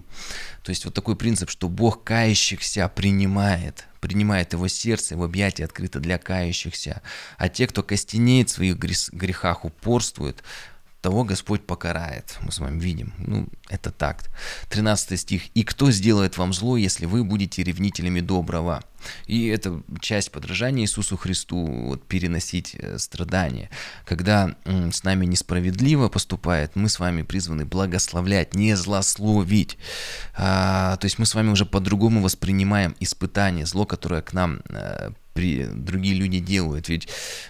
То 0.63 0.71
есть 0.71 0.85
вот 0.85 0.95
такой 0.95 1.17
принцип, 1.17 1.51
что 1.51 1.69
Бог 1.69 2.05
кающихся 2.05 2.89
принимает, 2.89 3.87
принимает 4.01 4.53
его 4.53 4.69
сердце, 4.69 5.15
его 5.15 5.25
объятие 5.25 5.65
открыто 5.65 5.99
для 5.99 6.19
кающихся, 6.19 7.01
а 7.39 7.49
те, 7.49 7.67
кто 7.67 7.83
костенеет 7.83 8.51
в 8.51 8.55
своих 8.55 8.77
грехах, 8.77 9.65
упорствует, 9.65 10.43
того 11.05 11.23
Господь 11.23 11.67
покарает. 11.67 12.39
Мы 12.41 12.51
с 12.51 12.61
вами 12.61 12.81
видим. 12.81 13.13
Ну, 13.19 13.47
это 13.69 13.91
так. 13.91 14.25
13 14.71 15.21
стих. 15.21 15.43
«И 15.55 15.63
кто 15.63 15.91
сделает 15.91 16.39
вам 16.39 16.55
зло, 16.55 16.79
если 16.79 17.05
вы 17.05 17.25
будете 17.25 17.63
ревнителями 17.63 18.21
доброго?» 18.21 18.83
И 19.27 19.49
это 19.49 19.83
часть 20.01 20.33
подражания 20.33 20.85
Иисусу 20.85 21.19
Христу, 21.19 21.67
вот, 21.67 22.09
переносить 22.09 22.75
э, 22.75 22.97
страдания. 22.99 23.69
Когда 24.07 24.57
с 24.65 25.05
нами 25.05 25.27
несправедливо 25.27 26.09
поступает, 26.09 26.75
мы 26.75 26.89
с 26.89 26.99
вами 26.99 27.21
призваны 27.21 27.67
благословлять, 27.67 28.55
не 28.55 28.75
злословить. 28.75 29.77
А, 30.35 30.97
то 30.97 31.05
есть 31.05 31.19
мы 31.19 31.27
с 31.27 31.35
вами 31.35 31.51
уже 31.51 31.67
по-другому 31.67 32.23
воспринимаем 32.23 32.97
испытание, 32.99 33.67
зло, 33.67 33.85
которое 33.85 34.23
к 34.23 34.33
нам 34.33 34.61
а, 34.71 35.13
при, 35.35 35.67
другие 35.67 36.15
люди 36.15 36.39
делают. 36.39 36.89
Ведь, 36.89 37.09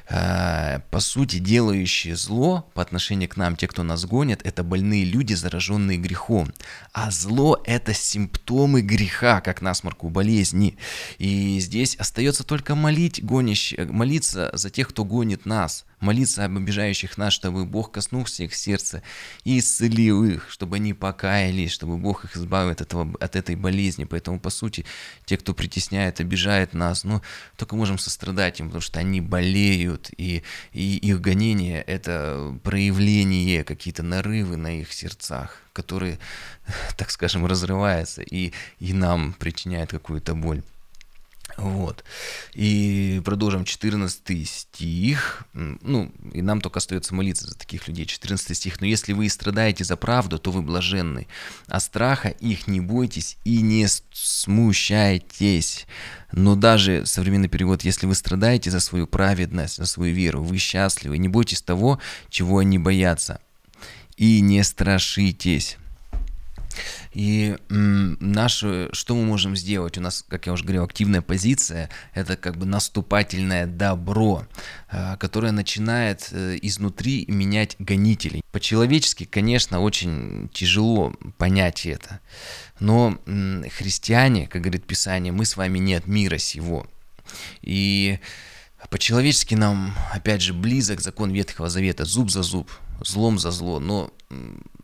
э, 0.09 0.81
по 0.91 1.01
сути, 1.01 1.39
делающие 1.39 2.17
зло 2.17 2.71
по 2.75 2.83
отношению 2.83 3.29
к 3.29 3.37
нам, 3.37 3.57
те, 3.57 3.69
кто 3.69 3.83
нас 3.83 4.05
гонят, 4.07 4.41
это 4.43 4.65
больные 4.65 5.05
люди, 5.05 5.35
зараженные 5.35 5.99
грехом. 5.99 6.53
А 6.93 7.11
зло– 7.11 7.63
это 7.65 7.95
симптомы 7.95 8.81
греха, 8.81 9.41
как 9.41 9.63
насморку, 9.63 10.09
болезни. 10.09 10.77
И 11.19 11.61
здесь 11.61 11.95
остается 11.97 12.43
только 12.43 12.75
молить, 12.75 13.23
гонящ, 13.23 13.75
молиться 13.79 14.51
за 14.55 14.71
тех, 14.71 14.89
кто 14.89 15.05
гонит 15.05 15.47
нас– 15.47 15.85
молиться 16.05 16.45
об 16.45 16.57
обижающих 16.57 17.19
нас, 17.19 17.33
чтобы 17.33 17.65
Бог 17.65 17.91
коснулся 17.91 18.45
их 18.45 18.55
сердца 18.55 19.03
и 19.43 19.59
исцелил 19.59 20.25
их, 20.25 20.49
чтобы 20.51 20.77
они 20.77 20.95
покаялись, 20.95 21.73
чтобы 21.73 21.97
Бог 21.97 22.25
их 22.25 22.37
избавил 22.37 22.71
от, 22.71 22.81
этого, 22.81 23.13
от 23.21 23.35
этой 23.37 23.57
болезни. 23.57 24.05
Поэтому, 24.05 24.39
по 24.39 24.51
сути, 24.51 24.85
те, 25.25 25.37
кто 25.37 25.55
притесняет, 25.55 26.21
обижает 26.21 26.75
нас, 26.75 27.05
ну, 27.05 27.23
только 27.57 27.75
можем 27.75 27.99
сострадать 27.99 28.61
им, 28.61 28.67
потому 28.67 28.83
что 28.83 29.01
они 29.01 29.21
болеют, 29.21 30.11
и, 30.17 30.43
и 30.73 30.97
их 30.99 31.21
гонение– 31.21 31.83
это 31.87 32.57
проявление, 32.63 33.65
какие-то 33.65 34.03
нарывы 34.03 34.57
на 34.57 34.81
их 34.81 34.93
сердцах, 34.93 35.63
которые, 35.73 36.19
так 36.97 37.11
скажем, 37.11 37.47
разрываются 37.47 38.23
и, 38.23 38.53
и 38.79 38.93
нам 38.93 39.33
причиняют 39.33 39.91
какую-то 39.91 40.35
боль. 40.35 40.63
Вот. 41.57 42.05
И 42.55 43.04
продолжим 43.25 43.65
14 43.65 44.49
стих. 44.49 45.45
Ну, 45.53 46.13
и 46.33 46.43
нам 46.43 46.61
только 46.61 46.79
остается 46.79 47.15
молиться 47.15 47.49
за 47.49 47.59
таких 47.59 47.89
людей. 47.89 48.07
14 48.07 48.57
стих. 48.57 48.81
«Но 48.81 48.87
если 48.87 49.13
вы 49.13 49.29
страдаете 49.29 49.83
за 49.83 49.97
правду, 49.97 50.39
то 50.39 50.53
вы 50.53 50.63
блаженны, 50.63 51.27
а 51.67 51.81
страха 51.81 52.29
их 52.29 52.69
не 52.69 52.81
бойтесь 52.81 53.37
и 53.45 53.63
не 53.63 53.89
смущайтесь». 54.13 55.87
Но 56.31 56.57
даже 56.57 57.07
современный 57.07 57.49
перевод, 57.49 57.83
если 57.83 58.07
вы 58.07 58.15
страдаете 58.15 58.71
за 58.71 58.81
свою 58.81 59.07
праведность, 59.07 59.77
за 59.77 59.87
свою 59.87 60.15
веру, 60.15 60.43
вы 60.43 60.59
счастливы, 60.59 61.19
не 61.19 61.29
бойтесь 61.29 61.63
того, 61.63 62.01
чего 62.29 62.59
они 62.59 62.79
боятся, 62.79 63.41
и 64.17 64.41
не 64.41 64.63
страшитесь. 64.65 65.79
И 67.13 67.57
наше, 67.69 68.89
что 68.93 69.15
мы 69.15 69.25
можем 69.25 69.57
сделать? 69.57 69.99
У 69.99 70.01
нас, 70.01 70.25
как 70.29 70.47
я 70.47 70.53
уже 70.53 70.65
говорил, 70.65 70.85
активная 70.85 71.23
позиция– 71.23 71.91
это 72.15 72.37
как 72.37 72.57
бы 72.57 72.67
наступательное 72.67 73.67
добро, 73.67 74.47
а, 74.89 75.17
которое 75.17 75.53
начинает 75.53 76.29
э, 76.33 76.59
изнутри 76.63 77.25
менять 77.29 77.77
гонителей. 77.79 78.43
По-человечески, 78.53 79.25
конечно, 79.25 79.81
очень 79.81 80.51
тяжело 80.53 81.15
понять 81.39 81.87
это, 81.87 82.21
но 82.81 83.19
христиане, 83.77 84.47
как 84.47 84.63
говорит 84.63 84.87
Писание, 84.87 85.33
мы 85.33 85.45
с 85.45 85.57
вами 85.57 85.79
не 85.79 85.95
от 85.95 86.07
мира 86.07 86.39
сего. 86.39 86.87
И 87.63 88.19
по-человечески 88.91 89.55
нам, 89.55 89.95
опять 90.13 90.43
же, 90.43 90.53
близок 90.53 91.01
закон 91.01 91.31
Ветхого 91.31 91.69
Завета, 91.69 92.05
зуб 92.05 92.31
за 92.31 92.43
зуб, 92.43 92.71
злом 93.05 93.39
за 93.39 93.51
зло, 93.51 93.81
но 93.81 94.13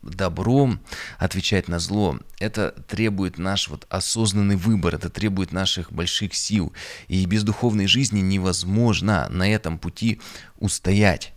добром 0.01 0.79
отвечать 1.17 1.67
на 1.67 1.79
зло, 1.79 2.19
это 2.39 2.71
требует 2.87 3.37
наш 3.37 3.67
вот 3.67 3.85
осознанный 3.89 4.55
выбор, 4.55 4.95
это 4.95 5.09
требует 5.09 5.51
наших 5.51 5.91
больших 5.91 6.33
сил. 6.33 6.73
И 7.07 7.25
без 7.25 7.43
духовной 7.43 7.87
жизни 7.87 8.19
невозможно 8.19 9.27
на 9.29 9.49
этом 9.49 9.77
пути 9.77 10.19
устоять. 10.57 11.33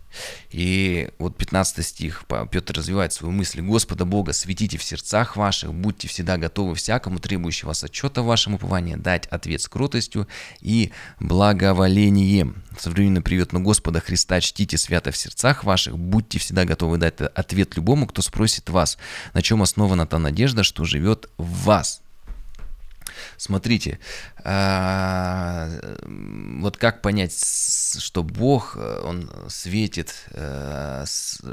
И 0.51 1.09
вот 1.19 1.37
15 1.37 1.85
стих, 1.85 2.25
Петр 2.51 2.75
развивает 2.75 3.13
свою 3.13 3.33
мысль. 3.33 3.61
«Господа 3.61 4.05
Бога 4.05 4.33
светите 4.33 4.77
в 4.77 4.83
сердцах 4.83 5.35
ваших, 5.35 5.73
будьте 5.73 6.07
всегда 6.07 6.37
готовы 6.37 6.75
всякому 6.75 7.19
требующему 7.19 7.69
вас 7.69 7.83
отчета 7.83 8.21
вашему 8.21 8.55
упованию 8.57 8.97
дать 8.97 9.27
ответ 9.27 9.61
с 9.61 9.67
кротостью 9.67 10.27
и 10.61 10.91
благоволением». 11.19 12.63
Современный 12.77 13.21
привет 13.21 13.53
на 13.53 13.59
Господа 13.59 13.99
Христа 13.99 14.39
чтите 14.41 14.77
свято 14.77 15.11
в 15.11 15.17
сердцах 15.17 15.63
ваших, 15.63 15.97
будьте 15.97 16.39
всегда 16.39 16.65
готовы 16.65 16.97
дать 16.97 17.21
ответ 17.21 17.75
любому, 17.75 18.07
кто 18.07 18.21
спросит 18.21 18.69
вас, 18.69 18.97
на 19.33 19.41
чем 19.41 19.61
основана 19.61 20.05
та 20.05 20.19
надежда, 20.19 20.63
что 20.63 20.83
живет 20.85 21.29
в 21.37 21.63
вас. 21.65 22.01
Смотрите, 23.37 23.99
а, 24.43 25.69
вот 26.59 26.77
как 26.77 27.01
понять, 27.01 27.33
что 27.97 28.23
Бог, 28.23 28.75
э, 28.77 29.01
Он 29.03 29.29
светит, 29.49 30.13
э, 30.31 31.05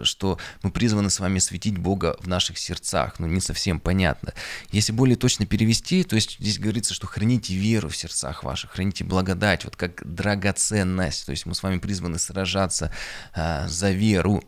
что 0.03 0.39
мы 0.63 0.71
призваны 0.71 1.11
с 1.11 1.21
вами 1.21 1.39
светить 1.39 1.79
Бога 1.79 2.17
в 2.21 2.29
наших 2.29 2.59
сердцах, 2.59 3.19
ну 3.19 3.27
не 3.27 3.41
совсем 3.41 3.81
понятно. 3.81 4.35
Если 4.71 4.93
более 4.93 5.17
точно 5.17 5.47
перевести, 5.47 6.05
то 6.05 6.17
есть 6.17 6.37
здесь 6.39 6.59
говорится, 6.59 6.95
что 6.95 7.07
храните 7.07 7.55
веру 7.55 7.89
в 7.89 7.97
сердцах 7.97 8.45
ваших, 8.45 8.73
храните 8.73 9.05
благодать, 9.05 9.65
вот 9.65 9.77
как 9.77 10.03
драгоценность, 10.05 11.27
то 11.27 11.31
есть 11.33 11.47
мы 11.47 11.55
с 11.55 11.63
вами 11.63 11.79
призваны 11.79 12.19
сражаться 12.19 12.93
а, 13.35 13.69
за 13.69 13.91
веру, 13.91 14.43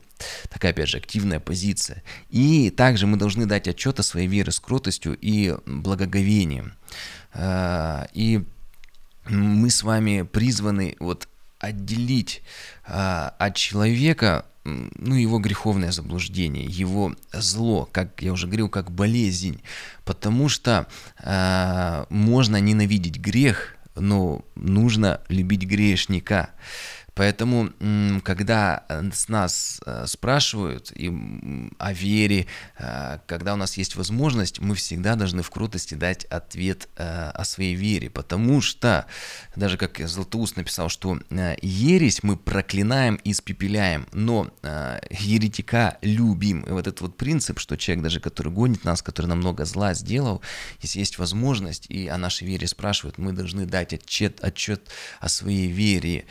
Такая, 0.55 0.71
опять 0.71 0.89
же, 0.89 0.99
активная 0.99 1.41
позиция. 1.41 2.05
И 2.31 2.71
также 2.71 3.09
мы 3.09 3.17
должны 3.17 3.45
дать 3.45 3.67
отчет 3.67 3.99
о 3.99 4.05
своей 4.05 4.29
вере 4.29 4.53
с 4.53 4.61
кротостью 4.61 5.19
и 5.21 5.57
благоговением. 5.67 6.75
А, 7.33 8.07
и 8.13 8.45
мы 9.29 9.69
с 9.69 9.83
вами 9.83 10.23
призваны 10.23 10.95
вот 11.01 11.29
отделить 11.59 12.43
а, 12.87 13.35
от 13.37 13.57
человека 13.57 14.45
ну, 14.63 15.17
его 15.17 15.41
греховное 15.41 15.91
заблуждение, 15.91 16.67
его 16.67 17.17
зло, 17.33 17.89
как 17.91 18.23
я 18.23 18.33
уже 18.33 18.47
говорил, 18.47 18.69
как 18.69 18.93
болезнь. 18.93 19.61
Потому 20.05 20.49
что 20.49 20.87
э, 21.19 22.07
можно 22.09 22.59
ненавидеть 22.61 23.19
грех, 23.19 23.77
но 23.95 24.43
нужно 24.55 25.21
любить 25.29 25.65
грешника. 25.65 26.49
Поэтому, 27.15 27.73
когда 28.25 28.85
с 28.89 29.29
нас 29.29 29.81
спрашивают 30.07 30.93
о 31.79 31.93
вере, 31.93 32.47
когда 33.27 33.55
у 33.55 33.57
нас 33.57 33.77
есть 33.77 33.95
возможность, 33.97 34.61
мы 34.61 34.75
всегда 34.75 35.15
должны 35.15 35.43
в 35.43 35.51
крутости 35.51 35.95
дать 35.95 36.25
ответ 36.25 36.89
о 36.97 37.45
своей 37.45 37.75
вере, 37.75 38.11
потому 38.11 38.61
что, 38.61 39.07
даже 39.55 39.77
как 39.79 39.99
Златоуст 39.99 40.57
написал, 40.57 40.89
что 40.89 41.21
ересь 41.63 42.23
мы 42.23 42.37
проклинаем 42.37 43.17
и 43.17 43.31
испепеляем, 43.31 44.09
но 44.13 44.51
еретика 45.11 45.99
любим. 46.03 46.63
И 46.63 46.71
вот 46.71 46.87
этот 46.87 47.01
вот 47.01 47.17
принцип, 47.17 47.61
что 47.61 47.77
человек 47.77 48.03
даже, 48.03 48.21
который 48.21 48.53
гонит 48.53 48.85
нас, 48.85 49.03
который 49.03 49.27
нам 49.27 49.39
много 49.39 49.65
зла 49.65 49.95
сделал, 49.95 50.43
если 50.81 50.99
есть 50.99 51.19
возможность, 51.19 51.87
и 51.89 52.09
о 52.09 52.19
нашей 52.19 52.47
вере 52.49 52.67
спрашивают, 52.67 53.19
мы 53.19 53.33
должны 53.33 53.67
дать 53.67 53.93
отчет, 53.93 54.43
отчет 54.43 54.91
о 55.21 55.29
своей 55.29 55.69
вере. 55.69 56.25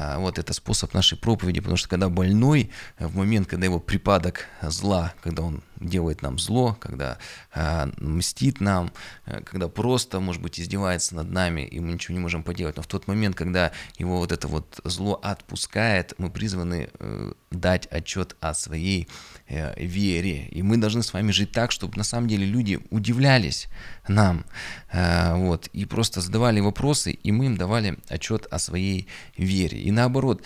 А, 0.00 0.18
вот 0.18 0.38
это 0.38 0.52
способ 0.52 0.94
нашей 0.94 1.18
проповеди, 1.18 1.60
потому 1.60 1.76
что 1.76 1.88
когда 1.88 2.08
больной, 2.08 2.70
в 2.98 3.16
момент, 3.16 3.48
когда 3.48 3.66
его 3.66 3.80
припадок 3.80 4.46
зла, 4.62 5.12
когда 5.22 5.42
он 5.42 5.62
делает 5.80 6.22
нам 6.22 6.38
зло, 6.38 6.76
когда 6.80 7.18
а, 7.54 7.90
мстит 7.98 8.60
нам, 8.60 8.90
э, 9.26 9.40
когда 9.42 9.68
просто, 9.68 10.20
может 10.20 10.42
быть, 10.42 10.60
издевается 10.60 11.14
над 11.14 11.30
нами, 11.30 11.62
и 11.62 11.80
мы 11.80 11.92
ничего 11.92 12.14
не 12.14 12.20
можем 12.20 12.42
поделать, 12.42 12.76
но 12.76 12.82
в 12.82 12.86
тот 12.86 13.06
момент, 13.06 13.36
когда 13.36 13.72
его 13.96 14.18
вот 14.18 14.32
это 14.32 14.48
вот 14.48 14.80
зло 14.84 15.18
отпускает, 15.22 16.14
мы 16.18 16.30
призваны 16.30 16.90
э, 16.98 17.32
дать 17.50 17.86
отчет 17.86 18.36
о 18.40 18.54
своей 18.54 19.08
э, 19.48 19.74
вере, 19.82 20.46
и 20.46 20.62
мы 20.62 20.76
должны 20.76 21.02
с 21.02 21.12
вами 21.12 21.30
жить 21.32 21.52
так, 21.52 21.72
чтобы 21.72 21.96
на 21.96 22.04
самом 22.04 22.28
деле 22.28 22.46
люди 22.46 22.80
удивлялись 22.90 23.68
нам, 24.08 24.44
э, 24.92 25.34
вот, 25.36 25.68
и 25.68 25.84
просто 25.84 26.20
задавали 26.20 26.60
вопросы, 26.60 27.12
и 27.12 27.32
мы 27.32 27.46
им 27.46 27.56
давали 27.56 27.98
отчет 28.08 28.46
о 28.50 28.58
своей 28.58 29.06
вере. 29.36 29.78
И 29.78 29.90
наоборот, 29.90 30.42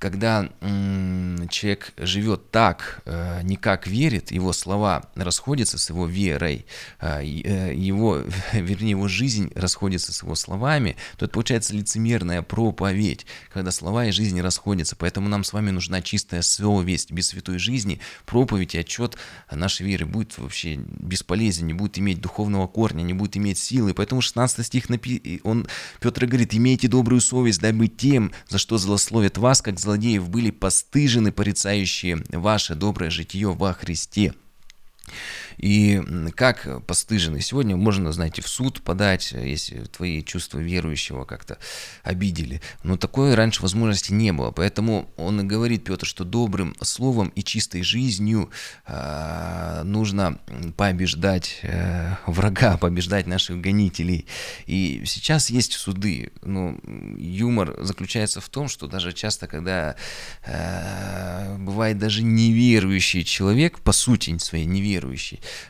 когда 0.00 0.48
человек 1.50 1.92
живет 1.98 2.50
так, 2.50 3.02
э, 3.04 3.42
не 3.42 3.56
как 3.56 3.86
верит, 3.86 4.32
его 4.32 4.54
слова 4.54 5.04
расходятся 5.14 5.76
с 5.76 5.90
его 5.90 6.06
верой, 6.06 6.64
э, 7.00 7.22
э, 7.22 7.74
его, 7.74 8.22
вернее, 8.54 8.92
его 8.92 9.08
жизнь 9.08 9.52
расходится 9.54 10.14
с 10.14 10.22
его 10.22 10.34
словами, 10.36 10.96
то 11.18 11.26
это 11.26 11.34
получается 11.34 11.74
лицемерная 11.74 12.40
проповедь, 12.40 13.26
когда 13.52 13.70
слова 13.70 14.06
и 14.06 14.10
жизнь 14.10 14.40
расходятся. 14.40 14.96
Поэтому 14.96 15.28
нам 15.28 15.44
с 15.44 15.52
вами 15.52 15.70
нужна 15.70 16.00
чистая 16.00 16.40
совесть. 16.40 17.12
Без 17.12 17.28
святой 17.28 17.58
жизни 17.58 18.00
проповедь 18.24 18.74
и 18.74 18.78
отчет 18.78 19.18
нашей 19.50 19.84
веры 19.84 20.06
будет 20.06 20.38
вообще 20.38 20.76
бесполезен, 20.76 21.66
не 21.66 21.74
будет 21.74 21.98
иметь 21.98 22.22
духовного 22.22 22.66
корня, 22.68 23.02
не 23.02 23.12
будет 23.12 23.36
иметь 23.36 23.58
силы. 23.58 23.92
Поэтому 23.92 24.22
16 24.22 24.64
стих, 24.64 24.88
напи... 24.88 25.42
он, 25.44 25.68
Петр 26.00 26.24
говорит, 26.24 26.54
«Имейте 26.54 26.88
добрую 26.88 27.20
совесть, 27.20 27.60
дабы 27.60 27.88
тем, 27.88 28.32
за 28.48 28.56
что 28.56 28.78
злословят 28.78 29.36
вас, 29.36 29.60
как 29.60 29.78
зло 29.78 29.89
злодеев 29.90 30.28
были 30.28 30.50
постыжены, 30.52 31.32
порицающие 31.32 32.22
ваше 32.30 32.76
доброе 32.76 33.10
житие 33.10 33.52
во 33.52 33.72
Христе. 33.72 34.34
И 35.60 36.02
как 36.36 36.84
постыженный 36.86 37.42
сегодня 37.42 37.76
можно, 37.76 38.12
знаете, 38.12 38.40
в 38.42 38.48
суд 38.48 38.80
подать, 38.82 39.32
если 39.32 39.84
твои 39.84 40.22
чувства 40.22 40.58
верующего 40.58 41.24
как-то 41.24 41.58
обидели. 42.02 42.62
Но 42.82 42.96
такой 42.96 43.34
раньше 43.34 43.62
возможности 43.62 44.12
не 44.12 44.32
было. 44.32 44.50
Поэтому 44.52 45.10
он 45.16 45.40
и 45.40 45.44
говорит, 45.44 45.84
Петр, 45.84 46.06
что 46.06 46.24
добрым 46.24 46.74
словом 46.80 47.28
и 47.34 47.42
чистой 47.42 47.82
жизнью 47.82 48.50
э, 48.86 49.82
нужно 49.84 50.38
побеждать 50.76 51.58
э, 51.62 52.14
врага, 52.26 52.76
побеждать 52.80 53.26
наших 53.26 53.60
гонителей. 53.60 54.26
И 54.66 55.02
сейчас 55.04 55.50
есть 55.50 55.72
суды. 55.72 56.32
Но 56.42 56.76
юмор 57.18 57.76
заключается 57.80 58.40
в 58.40 58.48
том, 58.48 58.68
что 58.68 58.86
даже 58.86 59.12
часто, 59.12 59.46
когда 59.46 59.96
э, 60.44 61.56
бывает 61.58 61.98
даже 61.98 62.22
неверующий 62.22 63.24
человек, 63.24 63.80
по 63.80 63.92
сути 63.92 64.36
своей 64.38 64.64
неверующий, 64.64 64.99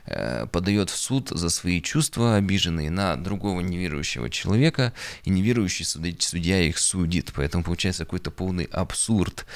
Э, 0.07 0.47
подает 0.51 0.91
в 0.91 0.97
суд 0.97 1.29
за 1.31 1.49
свои 1.49 1.81
чувства 1.81 2.37
обиженные 2.37 2.91
на 2.91 3.17
другого 3.17 3.61
неверующего 3.61 4.31
человека, 4.31 4.93
и 5.25 5.31
неверующий 5.31 5.85
судья 5.85 6.63
их 6.63 6.79
судит. 6.79 7.33
Поэтому 7.35 7.65
получается 7.65 8.05
какой-то 8.05 8.31
полный 8.31 8.65
абсурд. 8.65 9.47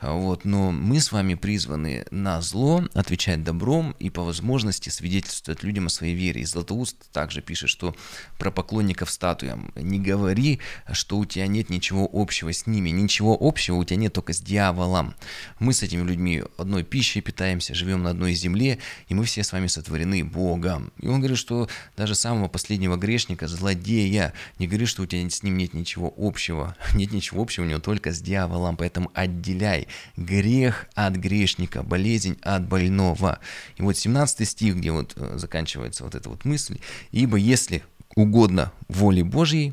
Вот. 0.00 0.44
Но 0.44 0.70
мы 0.70 1.00
с 1.00 1.12
вами 1.12 1.34
призваны 1.34 2.06
на 2.10 2.40
зло 2.40 2.84
отвечать 2.94 3.44
добром 3.44 3.94
и 3.98 4.10
по 4.10 4.22
возможности 4.22 4.88
свидетельствовать 4.88 5.62
людям 5.62 5.86
о 5.86 5.90
своей 5.90 6.14
вере. 6.14 6.42
И 6.42 6.44
Златоуст 6.44 7.10
также 7.12 7.42
пишет, 7.42 7.70
что 7.70 7.94
про 8.38 8.50
поклонников 8.50 9.10
статуям 9.10 9.72
не 9.76 9.98
говори, 9.98 10.60
что 10.92 11.18
у 11.18 11.24
тебя 11.24 11.46
нет 11.46 11.70
ничего 11.70 12.08
общего 12.12 12.52
с 12.52 12.66
ними. 12.66 12.90
Ничего 12.90 13.36
общего 13.40 13.76
у 13.76 13.84
тебя 13.84 13.96
нет 13.96 14.12
только 14.12 14.32
с 14.32 14.40
дьяволом. 14.40 15.14
Мы 15.58 15.72
с 15.72 15.82
этими 15.82 16.02
людьми 16.02 16.42
одной 16.56 16.84
пищей 16.84 17.20
питаемся, 17.20 17.74
живем 17.74 18.02
на 18.02 18.10
одной 18.10 18.34
земле, 18.34 18.78
и 19.08 19.14
мы 19.14 19.19
все 19.24 19.42
с 19.42 19.52
вами 19.52 19.66
сотворены 19.66 20.24
Богом. 20.24 20.92
И 20.98 21.06
он 21.06 21.18
говорит, 21.18 21.38
что 21.38 21.68
даже 21.96 22.14
самого 22.14 22.48
последнего 22.48 22.96
грешника, 22.96 23.48
злодея, 23.48 24.32
не 24.58 24.66
говорит, 24.66 24.88
что 24.88 25.02
у 25.02 25.06
тебя 25.06 25.28
с 25.28 25.42
ним 25.42 25.56
нет 25.56 25.74
ничего 25.74 26.12
общего. 26.16 26.76
Нет 26.94 27.12
ничего 27.12 27.42
общего 27.42 27.64
у 27.64 27.66
него 27.66 27.80
только 27.80 28.12
с 28.12 28.20
дьяволом, 28.20 28.76
поэтому 28.76 29.10
отделяй 29.14 29.88
грех 30.16 30.86
от 30.94 31.14
грешника, 31.14 31.82
болезнь 31.82 32.38
от 32.42 32.66
больного. 32.66 33.38
И 33.76 33.82
вот 33.82 33.96
17 33.96 34.48
стих, 34.48 34.76
где 34.76 34.92
вот 34.92 35.14
э, 35.16 35.38
заканчивается 35.38 36.04
вот 36.04 36.14
эта 36.14 36.28
вот 36.28 36.44
мысль. 36.44 36.78
«Ибо 37.12 37.36
если 37.36 37.84
угодно 38.16 38.72
воле 38.88 39.24
Божьей, 39.24 39.72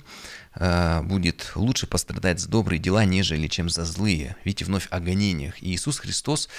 э, 0.55 1.01
будет 1.03 1.51
лучше 1.55 1.87
пострадать 1.87 2.39
за 2.39 2.49
добрые 2.49 2.79
дела, 2.79 3.05
нежели 3.05 3.47
чем 3.47 3.69
за 3.69 3.85
злые. 3.85 4.35
Видите, 4.43 4.65
вновь 4.65 4.87
о 4.89 4.99
гонениях. 4.99 5.61
И 5.61 5.73
Иисус 5.73 5.99
Христос 5.99 6.49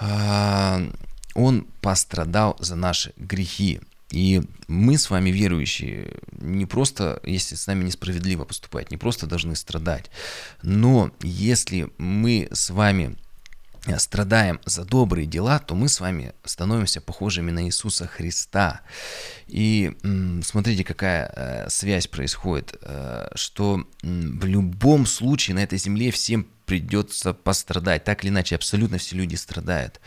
э, 0.00 0.90
он 1.34 1.66
пострадал 1.80 2.56
за 2.60 2.76
наши 2.76 3.12
грехи. 3.16 3.80
И 4.10 4.42
мы 4.68 4.98
с 4.98 5.08
вами, 5.08 5.30
верующие, 5.30 6.18
не 6.32 6.66
просто, 6.66 7.20
если 7.24 7.54
с 7.54 7.66
нами 7.66 7.84
несправедливо 7.84 8.44
поступать, 8.44 8.90
не 8.90 8.98
просто 8.98 9.26
должны 9.26 9.56
страдать, 9.56 10.10
но 10.62 11.10
если 11.22 11.90
мы 11.96 12.48
с 12.52 12.68
вами 12.68 13.16
страдаем 13.98 14.60
за 14.64 14.84
добрые 14.84 15.26
дела, 15.26 15.58
то 15.58 15.74
мы 15.74 15.88
с 15.88 15.98
вами 16.00 16.32
становимся 16.44 17.00
похожими 17.00 17.50
на 17.50 17.64
Иисуса 17.66 18.06
Христа. 18.06 18.82
И 19.48 19.92
смотрите, 20.44 20.84
какая 20.84 21.32
э, 21.34 21.68
связь 21.68 22.06
происходит, 22.06 22.76
э, 22.80 23.28
что 23.34 23.84
в 24.02 24.44
любом 24.44 25.06
случае 25.06 25.56
на 25.56 25.64
этой 25.64 25.78
земле 25.78 26.12
всем 26.12 26.46
придется 26.72 27.34
пострадать. 27.34 28.04
Так 28.04 28.24
или 28.24 28.30
иначе, 28.30 28.54
абсолютно 28.54 28.96
все 28.96 29.14
люди 29.14 29.34
страдают. 29.34 30.00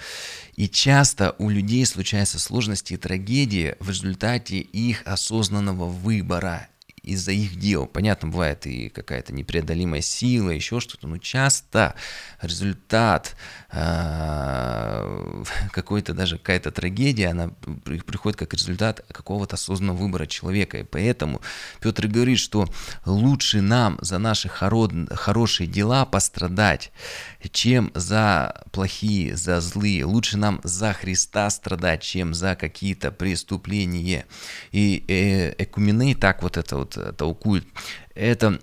И 0.56 0.67
часто 0.67 1.36
у 1.38 1.51
людей 1.51 1.86
случаются 1.86 2.39
сложности 2.39 2.93
и 2.93 2.97
трагедии 2.97 3.75
в 3.80 3.89
результате 3.89 4.58
их 4.58 5.04
осознанного 5.06 5.86
выбора 5.86 6.67
из-за 7.05 7.31
их 7.31 7.57
дел. 7.57 7.85
Понятно, 7.85 8.29
бывает 8.29 8.65
и 8.65 8.89
какая-то 8.89 9.33
непреодолимая 9.33 10.01
сила, 10.01 10.49
еще 10.49 10.79
что-то, 10.79 11.07
но 11.07 11.17
часто 11.17 11.95
результат 12.41 13.35
э, 13.71 15.43
какой-то 15.71 16.13
даже 16.13 16.37
какая-то 16.37 16.71
трагедия, 16.71 17.29
она 17.29 17.49
приходит 18.05 18.37
как 18.37 18.53
результат 18.53 19.05
какого-то 19.11 19.55
осознанного 19.55 19.97
выбора 19.97 20.25
человека. 20.25 20.79
И 20.79 20.83
поэтому 20.83 21.41
Петр 21.79 22.07
говорит, 22.07 22.39
что 22.39 22.67
лучше 23.05 23.61
нам 23.61 23.97
за 24.01 24.17
наши 24.17 24.49
хорошие 24.49 25.67
дела 25.67 26.05
пострадать, 26.05 26.91
чем 27.51 27.91
за 27.93 28.63
плохие, 28.71 29.35
за 29.35 29.61
злые. 29.61 30.05
Лучше 30.05 30.37
нам 30.37 30.61
за 30.63 30.93
Христа 30.93 31.49
страдать, 31.49 32.01
чем 32.01 32.33
за 32.33 32.55
какие-то 32.55 33.11
преступления. 33.11 34.25
И 34.71 35.03
э, 35.07 35.63
Экуменей 35.63 36.15
так 36.15 36.43
вот 36.43 36.57
это 36.57 36.77
вот 36.77 36.94
э, 36.97 37.13
толкует. 37.17 37.65
Это 38.15 38.60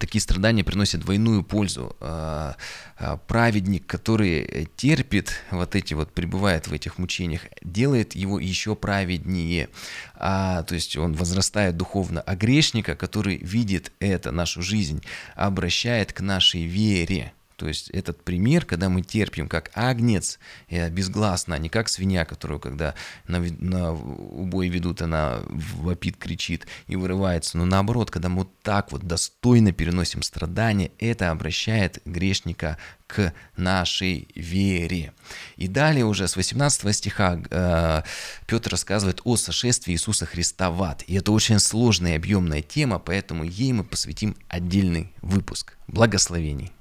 такие 0.00 0.20
страдания 0.20 0.64
приносят 0.64 1.02
двойную 1.02 1.44
пользу. 1.44 1.96
А, 2.00 2.56
а, 2.98 3.16
праведник, 3.16 3.86
который 3.86 4.68
терпит 4.76 5.32
вот 5.52 5.76
эти 5.76 5.94
вот, 5.94 6.12
пребывает 6.12 6.66
в 6.66 6.72
этих 6.72 6.98
мучениях, 6.98 7.42
делает 7.62 8.16
его 8.16 8.40
еще 8.40 8.74
праведнее. 8.74 9.68
А, 10.16 10.64
то 10.64 10.74
есть 10.74 10.96
он 10.96 11.12
возрастает 11.12 11.76
духовно. 11.76 12.20
А 12.20 12.34
грешника, 12.34 12.96
который 12.96 13.38
видит 13.38 13.92
это, 14.00 14.32
нашу 14.32 14.60
жизнь, 14.60 15.02
обращает 15.36 16.12
к 16.12 16.20
нашей 16.20 16.64
вере. 16.64 17.32
То 17.56 17.68
есть 17.68 17.90
этот 17.90 18.22
пример, 18.22 18.64
когда 18.64 18.88
мы 18.88 19.02
терпим 19.02 19.48
как 19.48 19.70
агнец, 19.74 20.38
безгласно, 20.70 21.54
а 21.54 21.58
не 21.58 21.68
как 21.68 21.88
свинья, 21.88 22.24
которую, 22.24 22.60
когда 22.60 22.94
на, 23.26 23.40
на 23.40 23.92
убой 23.92 24.68
ведут, 24.68 25.02
она 25.02 25.40
вопит, 25.48 26.16
кричит 26.18 26.66
и 26.86 26.96
вырывается. 26.96 27.56
Но 27.56 27.64
наоборот, 27.64 28.10
когда 28.10 28.28
мы 28.28 28.40
вот 28.40 28.50
так 28.62 28.92
вот 28.92 29.02
достойно 29.02 29.72
переносим 29.72 30.22
страдания, 30.22 30.90
это 30.98 31.30
обращает 31.30 32.00
грешника 32.04 32.76
к 33.06 33.32
нашей 33.56 34.28
вере. 34.34 35.12
И 35.56 35.68
далее 35.68 36.04
уже 36.04 36.26
с 36.28 36.36
18 36.36 36.94
стиха 36.94 37.40
э, 37.50 38.02
Петр 38.46 38.70
рассказывает 38.70 39.20
о 39.24 39.36
сошествии 39.36 39.94
Иисуса 39.94 40.26
Христа 40.26 40.70
в 40.70 40.82
ад. 40.82 41.04
И 41.06 41.14
это 41.14 41.32
очень 41.32 41.58
сложная 41.58 42.12
и 42.12 42.16
объемная 42.16 42.62
тема, 42.62 42.98
поэтому 42.98 43.44
ей 43.44 43.72
мы 43.72 43.84
посвятим 43.84 44.36
отдельный 44.48 45.12
выпуск. 45.22 45.76
Благословений. 45.86 46.72